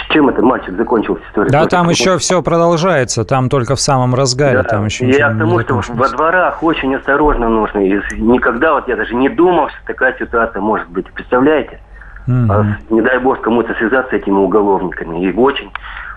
чем 0.10 0.30
этот 0.30 0.43
мальчик 0.43 0.76
закончился 0.76 1.24
история? 1.30 1.49
Да, 1.49 1.66
там 1.66 1.89
еще 1.89 2.18
все 2.18 2.41
продолжается, 2.41 3.24
там 3.24 3.49
только 3.49 3.76
в 3.76 3.82
самом 3.82 4.14
разгаре, 4.14 4.58
да, 4.58 4.64
там 4.64 4.86
еще 4.86 5.10
Я 5.10 5.32
к 5.32 5.38
тому, 5.38 5.82
что 5.82 5.93
во 5.93 6.10
дворах 6.10 6.62
очень 6.62 6.93
осторожно 6.95 7.49
нужно. 7.49 7.80
И 7.80 7.99
никогда 8.18 8.74
вот 8.74 8.88
я 8.88 8.95
даже 8.95 9.16
не 9.16 9.30
думал, 9.30 9.70
что 9.70 9.78
такая 9.88 10.16
ситуация 10.20 10.62
может 10.62 10.89
быть. 10.89 11.08
Представляете? 11.14 11.80
А, 12.28 12.66
не 12.90 13.02
дай 13.02 13.20
бог 13.20 13.42
кому-то 13.42 13.74
связаться 13.76 14.12
с 14.12 14.20
этими 14.22 14.36
уголовниками. 14.36 15.26
И 15.26 15.34
очень 15.34 15.72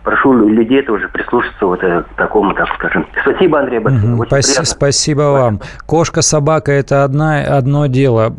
прошу 0.04 0.34
людей 0.34 0.82
тоже 0.82 1.08
прислушаться 1.08 1.66
вот 1.66 1.80
к 1.80 2.06
такому, 2.16 2.54
так 2.54 2.68
скажем. 2.74 3.06
Спасибо, 3.22 3.60
Андрей 3.60 3.80
Батин. 3.80 4.14
Угу, 4.14 4.26
спасибо, 4.26 4.64
спасибо 4.64 5.22
вам. 5.22 5.60
Кошка, 5.86 6.22
собака– 6.22 6.72
это 6.72 7.04
одна, 7.04 7.40
одно 7.40 7.86
дело. 7.86 8.32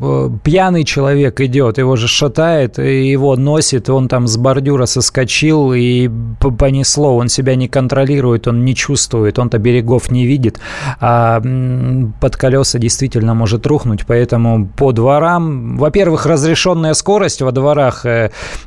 Пьяный 0.43 0.84
человек 0.84 1.41
идет, 1.41 1.80
его 1.80 1.95
же 1.95 2.07
шатает, 2.07 2.78
его 2.78 3.36
носит, 3.36 3.89
он 3.89 4.07
там 4.07 4.28
с 4.28 4.38
бордюра 4.38 4.86
соскочил 4.86 5.74
и 5.74 6.09
понесло. 6.39 7.18
Он 7.18 7.30
себя 7.30 7.55
не 7.55 7.68
контролирует, 7.68 8.47
он 8.47 8.63
не 8.63 8.76
чувствует, 8.76 9.39
он-то 9.39 9.57
берегов 9.57 10.11
не 10.11 10.26
видит, 10.28 10.59
а 11.01 11.41
под 12.22 12.38
колеса 12.38 12.78
действительно 12.78 13.34
может 13.34 13.66
рухнуть. 13.66 14.05
Поэтому 14.05 14.68
по 14.68 14.91
дворам, 14.91 15.78
во-первых, 15.78 16.28
разрешенная 16.28 16.93
скорость 16.93 17.41
во 17.41 17.51
дворах 17.51 18.05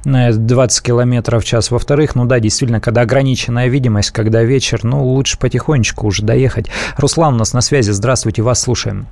20 0.05 0.07
э, 0.07 0.85
километров 0.85 1.45
в 1.45 1.47
час. 1.47 1.71
Во-вторых, 1.71 2.17
ну 2.17 2.25
да, 2.25 2.41
действительно, 2.41 2.81
когда 2.89 3.03
ограниченная 3.03 3.69
видимость, 3.69 4.13
когда 4.13 4.43
вечер, 4.43 4.81
ну, 4.83 5.05
лучше 5.05 5.39
потихонечку 5.39 6.07
уже 6.07 6.23
доехать. 6.23 6.71
Руслан 6.97 7.35
у 7.35 7.37
нас 7.37 7.53
на 7.53 7.61
связи. 7.61 7.91
Здравствуйте, 7.91 8.41
вас 8.41 8.63
слушаем. 8.63 9.07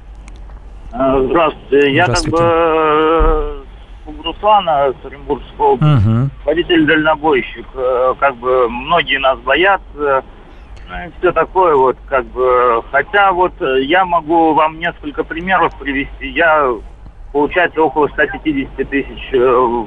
А, 0.93 1.21
здравствуйте. 1.21 1.93
Я 1.95 2.07
как 2.07 2.25
бы 2.25 2.39
э, 2.41 3.63
Руслана 4.25 4.95
Оренбургского, 5.05 5.73
угу. 5.73 6.31
водитель-дальнобойщик. 6.47 7.67
Э, 7.75 8.15
как 8.19 8.37
бы 8.37 8.67
многие 8.71 9.19
нас 9.19 9.39
боятся, 9.41 10.25
ну 10.89 10.95
и 11.07 11.11
все 11.19 11.33
такое 11.33 11.77
вот, 11.77 11.99
как 12.09 12.25
бы. 12.29 12.83
Хотя 12.91 13.31
вот 13.33 13.53
э, 13.61 13.83
я 13.83 14.07
могу 14.07 14.55
вам 14.55 14.79
несколько 14.79 15.23
примеров 15.23 15.79
привести. 15.79 16.29
Я, 16.29 16.67
получается, 17.31 17.83
около 17.83 18.09
150 18.09 18.89
тысяч 18.89 19.33
в 19.33 19.87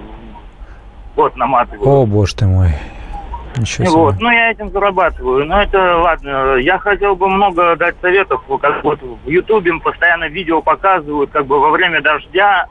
год 1.16 1.36
наматываю. 1.36 1.90
О, 1.90 2.06
боже 2.06 2.36
ты 2.36 2.46
мой. 2.46 2.70
Ничего 3.60 3.86
себе. 3.86 3.98
Вот, 3.98 4.16
ну 4.20 4.30
я 4.32 4.52
этим 4.52 4.70
зарабатываю. 4.72 5.46
Но 5.46 5.62
это 5.62 5.98
ладно. 5.98 6.56
Я 6.56 6.80
хотел 6.80 7.16
бы 7.16 7.28
много 7.28 7.76
дать 7.76 7.96
советов. 8.02 8.42
Как 8.62 8.84
вот 8.84 9.00
в 9.02 9.30
Ютубе 9.30 9.74
постоянно 9.80 10.28
видео 10.30 10.62
показывают, 10.62 11.32
как 11.32 11.46
бы 11.46 11.60
во 11.60 11.70
время 11.72 12.02
дождя 12.02 12.68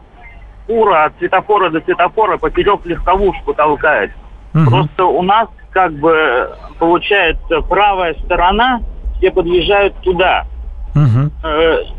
фура 0.67 1.05
от 1.05 1.19
светофора 1.19 1.71
до 1.71 1.81
светофора 1.81 2.37
поперек 2.37 2.85
легковушку 2.85 3.55
толкает. 3.55 4.13
Угу. 4.55 4.71
Просто 4.71 5.05
у 5.05 5.23
нас 5.23 5.49
как 5.71 5.93
бы 5.93 6.51
получается 6.79 7.61
правая 7.63 8.15
сторона, 8.25 8.81
все 9.17 9.31
подъезжают 9.31 9.95
туда. 10.03 10.47
Угу 10.95 11.98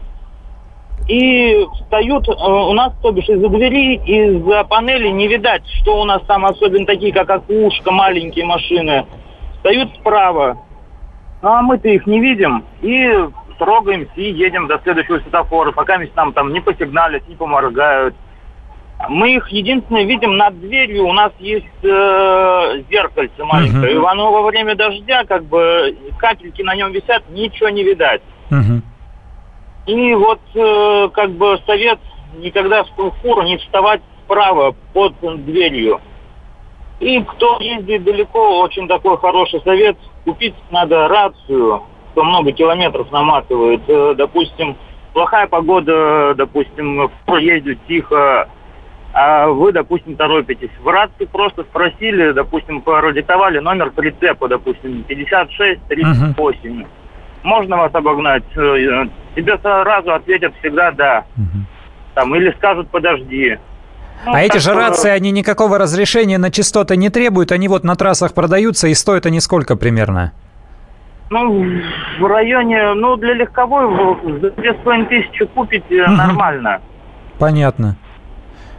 и 1.10 1.66
встают 1.74 2.30
э, 2.30 2.32
у 2.32 2.74
нас, 2.74 2.94
то 3.02 3.12
бишь, 3.12 3.28
из-за 3.28 3.50
двери, 3.50 3.96
из-за 4.06 4.64
панели 4.64 5.08
не 5.08 5.28
видать, 5.28 5.64
что 5.82 6.02
у 6.02 6.06
нас 6.06 6.22
там, 6.28 6.46
особенно 6.46 6.86
такие, 6.86 7.12
как 7.12 7.30
окушка, 7.32 7.92
маленькие 7.92 8.46
машины, 8.46 9.08
встают 9.56 9.90
справа. 9.96 10.58
Ну, 11.42 11.50
а 11.50 11.62
мы-то 11.64 11.90
их 11.90 12.06
не 12.06 12.20
видим, 12.20 12.64
и 12.82 13.12
трогаемся 13.58 14.12
и 14.16 14.32
едем 14.32 14.68
до 14.68 14.80
следующего 14.84 15.20
светофора, 15.20 15.72
пока 15.72 16.00
нам 16.16 16.32
там 16.32 16.54
не 16.54 16.62
посигналят, 16.62 17.28
не 17.28 17.36
поморгают. 17.36 18.14
Мы 19.08 19.36
их 19.36 19.48
единственное 19.50 20.04
видим 20.04 20.38
над 20.38 20.60
дверью, 20.60 21.08
у 21.08 21.14
нас 21.14 21.32
есть 21.40 21.66
э, 21.82 22.84
зеркальце 22.92 23.46
маленькое, 23.46 23.96
uh-huh. 23.96 24.04
и 24.04 24.06
оно 24.06 24.32
во 24.32 24.44
время 24.44 24.76
дождя, 24.76 25.24
как 25.24 25.46
бы, 25.46 25.98
капельки 26.20 26.62
на 26.62 26.76
нем 26.76 26.92
висят, 26.92 27.24
ничего 27.32 27.70
не 27.70 27.84
видать. 27.84 28.22
Uh-huh. 28.52 28.82
И 29.90 30.14
вот 30.14 30.40
э, 30.54 31.10
как 31.14 31.32
бы 31.32 31.60
совет 31.66 31.98
никогда 32.38 32.84
в 32.84 33.12
фуру 33.24 33.42
не 33.42 33.58
вставать 33.58 34.02
справа 34.24 34.76
под 34.94 35.16
дверью. 35.46 36.00
И 37.00 37.20
кто 37.24 37.58
ездит 37.60 38.04
далеко, 38.04 38.60
очень 38.60 38.88
такой 38.88 39.18
хороший 39.18 39.62
совет. 39.62 39.98
Купить 40.26 40.54
надо 40.70 41.08
рацию, 41.08 41.82
кто 42.12 42.24
много 42.24 42.52
километров 42.52 43.12
наматывает. 43.12 43.82
Э, 43.88 44.14
допустим, 44.16 44.78
плохая 45.14 45.48
погода, 45.48 46.36
допустим, 46.36 47.10
ездит 47.40 47.80
тихо, 47.88 48.48
а 49.12 49.48
вы, 49.48 49.72
допустим, 49.72 50.16
торопитесь. 50.16 50.70
В 50.84 50.88
рации 50.88 51.26
просто 51.26 51.64
спросили, 51.64 52.32
допустим, 52.34 52.82
продиктовали 52.82 53.58
номер 53.58 53.90
прицепа, 53.90 54.48
допустим, 54.50 55.02
56 55.02 55.82
38. 55.88 56.82
Uh-huh 56.82 56.86
можно 57.44 57.78
вас 57.78 57.94
обогнать? 57.94 58.44
Э, 59.40 59.42
тебе 59.42 59.58
сразу 59.60 60.14
ответят 60.14 60.54
всегда 60.60 60.92
да. 60.92 61.26
Угу. 61.38 61.66
Там, 62.16 62.36
или 62.36 62.52
скажут 62.58 62.90
подожди. 62.90 63.58
Ну, 64.26 64.34
а 64.34 64.42
эти 64.42 64.58
же 64.58 64.74
рации, 64.74 65.10
они 65.10 65.32
никакого 65.32 65.78
разрешения 65.78 66.38
на 66.38 66.52
частоты 66.52 66.98
не 66.98 67.10
требуют, 67.10 67.52
они 67.52 67.68
вот 67.70 67.84
на 67.84 67.96
трассах 67.96 68.34
продаются 68.34 68.88
и 68.88 68.94
стоят 68.94 69.26
они 69.26 69.40
сколько 69.40 69.78
примерно? 69.78 70.34
Ну, 71.30 71.66
в 72.20 72.26
районе, 72.26 72.94
ну, 72.96 73.16
для 73.16 73.34
легковой 73.34 73.88
за 74.42 74.52
2500 74.52 75.52
купить 75.52 75.86
угу. 75.90 76.12
нормально. 76.12 76.82
Понятно. 77.38 77.96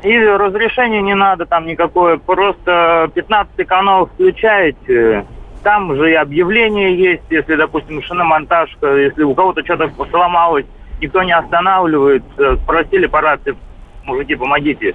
И 0.02 0.18
разрешения 0.18 1.02
не 1.02 1.14
надо 1.14 1.46
там 1.46 1.66
никакое, 1.66 2.16
просто 2.16 3.10
15 3.14 3.66
канал 3.66 4.06
включаете, 4.06 5.26
там 5.62 5.94
же 5.94 6.10
и 6.10 6.14
объявление 6.14 6.96
есть, 6.96 7.22
если, 7.30 7.56
допустим, 7.56 8.02
шиномонтажка, 8.02 8.96
если 8.96 9.22
у 9.22 9.34
кого-то 9.34 9.62
что-то 9.64 9.90
сломалось, 10.10 10.66
никто 11.00 11.22
не 11.22 11.32
останавливает, 11.32 12.22
спросили 12.62 13.06
по 13.06 13.20
рации, 13.20 13.56
мужики, 14.04 14.34
помогите. 14.34 14.94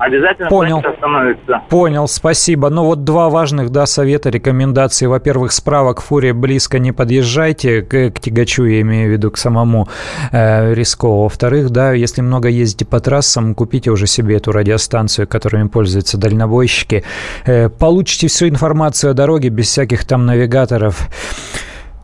Обязательно 0.00 0.48
Понял. 0.48 0.78
остановится. 0.78 1.60
Понял, 1.68 2.08
спасибо. 2.08 2.70
Ну 2.70 2.84
вот 2.84 3.04
два 3.04 3.28
важных 3.28 3.68
да, 3.68 3.84
совета, 3.84 4.30
рекомендации. 4.30 5.04
Во-первых, 5.04 5.52
справа 5.52 5.92
к 5.92 6.00
фуре 6.00 6.32
близко 6.32 6.78
не 6.78 6.90
подъезжайте, 6.90 7.82
к, 7.82 8.10
к 8.10 8.18
тягачу, 8.18 8.64
я 8.64 8.80
имею 8.80 9.10
в 9.10 9.12
виду, 9.12 9.30
к 9.30 9.36
самому 9.36 9.88
э, 10.32 10.72
рисково. 10.72 11.24
Во-вторых, 11.24 11.68
да, 11.68 11.92
если 11.92 12.22
много 12.22 12.48
ездите 12.48 12.86
по 12.86 12.98
трассам, 13.00 13.54
купите 13.54 13.90
уже 13.90 14.06
себе 14.06 14.38
эту 14.38 14.52
радиостанцию, 14.52 15.28
которыми 15.28 15.68
пользуются 15.68 16.16
дальнобойщики. 16.16 17.04
Э, 17.44 17.68
получите 17.68 18.28
всю 18.28 18.48
информацию 18.48 19.10
о 19.10 19.14
дороге 19.14 19.50
без 19.50 19.66
всяких 19.66 20.06
там 20.06 20.24
навигаторов. 20.24 21.10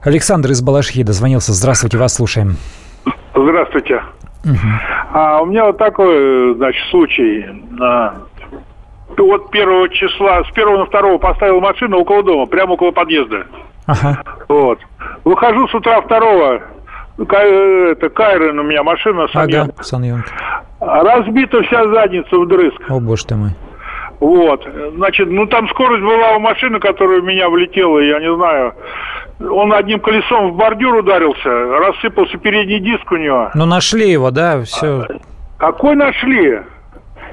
Александр 0.02 0.50
из 0.50 0.60
Балашхи 0.60 1.02
дозвонился. 1.02 1.54
Здравствуйте, 1.54 1.96
вас 1.96 2.12
слушаем. 2.12 2.58
Здравствуйте. 3.34 4.02
А 5.18 5.40
у 5.40 5.46
меня 5.46 5.64
вот 5.64 5.78
такой, 5.78 6.54
значит, 6.56 6.84
случай. 6.90 7.46
Вот 9.16 9.50
первого 9.50 9.88
числа, 9.88 10.44
с 10.44 10.50
первого 10.50 10.80
на 10.80 10.84
второго 10.84 11.16
поставил 11.16 11.58
машину 11.62 12.00
около 12.00 12.22
дома, 12.22 12.44
прямо 12.44 12.74
около 12.74 12.90
подъезда. 12.90 13.46
Ага. 13.86 14.22
Вот. 14.46 14.78
Выхожу 15.24 15.68
с 15.68 15.74
утра 15.74 16.02
второго, 16.02 16.60
это 17.16 18.08
Кайрен 18.10 18.58
у 18.58 18.62
меня 18.62 18.82
машина, 18.82 19.26
Саньон. 19.28 19.70
Ага, 19.70 19.82
Саньон. 19.82 20.22
Разбита 20.80 21.62
вся 21.62 21.88
задница 21.88 22.36
вдрызг. 22.38 22.78
О, 22.90 23.00
боже 23.00 23.24
ты 23.24 23.36
мой. 23.36 23.52
Вот. 24.20 24.66
Значит, 24.94 25.28
ну 25.30 25.46
там 25.46 25.68
скорость 25.68 26.02
была 26.02 26.36
у 26.36 26.40
машины, 26.40 26.80
которая 26.80 27.20
у 27.20 27.24
меня 27.24 27.48
влетела, 27.48 27.98
я 27.98 28.18
не 28.18 28.34
знаю. 28.34 28.74
Он 29.40 29.72
одним 29.72 30.00
колесом 30.00 30.52
в 30.52 30.56
бордюр 30.56 30.94
ударился, 30.96 31.50
рассыпался 31.50 32.38
передний 32.38 32.80
диск 32.80 33.10
у 33.12 33.16
него. 33.16 33.50
Ну 33.54 33.66
нашли 33.66 34.10
его, 34.10 34.30
да, 34.30 34.62
все. 34.62 35.06
Какой 35.58 35.94
нашли? 35.94 36.60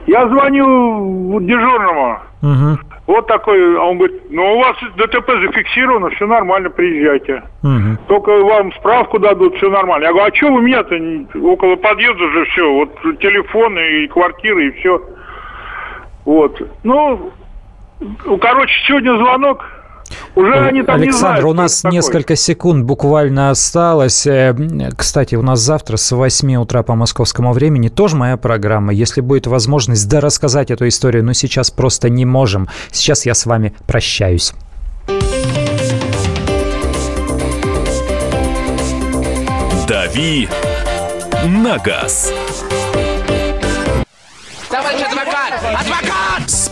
Я 0.08 0.28
звоню 0.28 1.40
дежурному. 1.42 2.20
Угу. 2.42 2.80
Вот 3.06 3.28
такой, 3.28 3.78
а 3.78 3.84
он 3.84 3.98
говорит, 3.98 4.22
ну 4.30 4.56
у 4.56 4.60
вас 4.60 4.76
ДТП 4.96 5.30
зафиксировано, 5.30 6.10
все 6.12 6.26
нормально, 6.26 6.70
приезжайте. 6.70 7.44
Угу. 7.64 7.98
Только 8.08 8.32
вам 8.44 8.72
справку 8.74 9.20
дадут, 9.20 9.56
все 9.56 9.70
нормально. 9.70 10.06
Я 10.06 10.12
говорю, 10.12 10.32
а 10.32 10.36
что 10.36 10.54
вы 10.54 10.62
меня-то 10.62 10.96
около 11.40 11.76
подъезда 11.76 12.30
же 12.30 12.46
все, 12.46 12.74
вот 12.74 13.20
телефон 13.20 13.78
и 13.78 14.08
квартиры 14.08 14.68
и 14.68 14.72
все. 14.80 15.02
Вот. 16.26 16.62
Ну, 16.84 17.32
короче, 18.40 18.74
сегодня 18.88 19.18
звонок. 19.18 19.64
Уже 20.36 20.54
они 20.54 20.84
там 20.84 20.96
Александр, 20.96 21.06
не 21.06 21.12
знают, 21.12 21.46
у 21.46 21.54
нас 21.54 21.84
несколько 21.84 22.36
секунд 22.36 22.86
буквально 22.86 23.50
осталось. 23.50 24.28
Э, 24.28 24.56
кстати, 24.96 25.36
у 25.36 25.42
нас 25.42 25.60
завтра 25.60 25.98
с 25.98 26.12
8 26.12 26.56
утра 26.56 26.84
по 26.84 26.96
московскому 26.96 27.54
времени 27.54 27.90
тоже 27.90 28.16
моя 28.16 28.38
программа. 28.38 28.94
Если 28.94 29.22
будет 29.22 29.48
возможность 29.48 30.08
да 30.10 30.22
рассказать 30.22 30.72
эту 30.72 30.88
историю, 30.88 31.24
но 31.24 31.34
сейчас 31.34 31.72
просто 31.72 32.10
не 32.10 32.26
можем. 32.26 32.68
Сейчас 32.92 33.26
я 33.26 33.34
с 33.34 33.46
вами 33.46 33.74
прощаюсь. 33.88 34.54
«Дави 39.88 40.48
на 41.46 41.78
газ». 41.78 42.34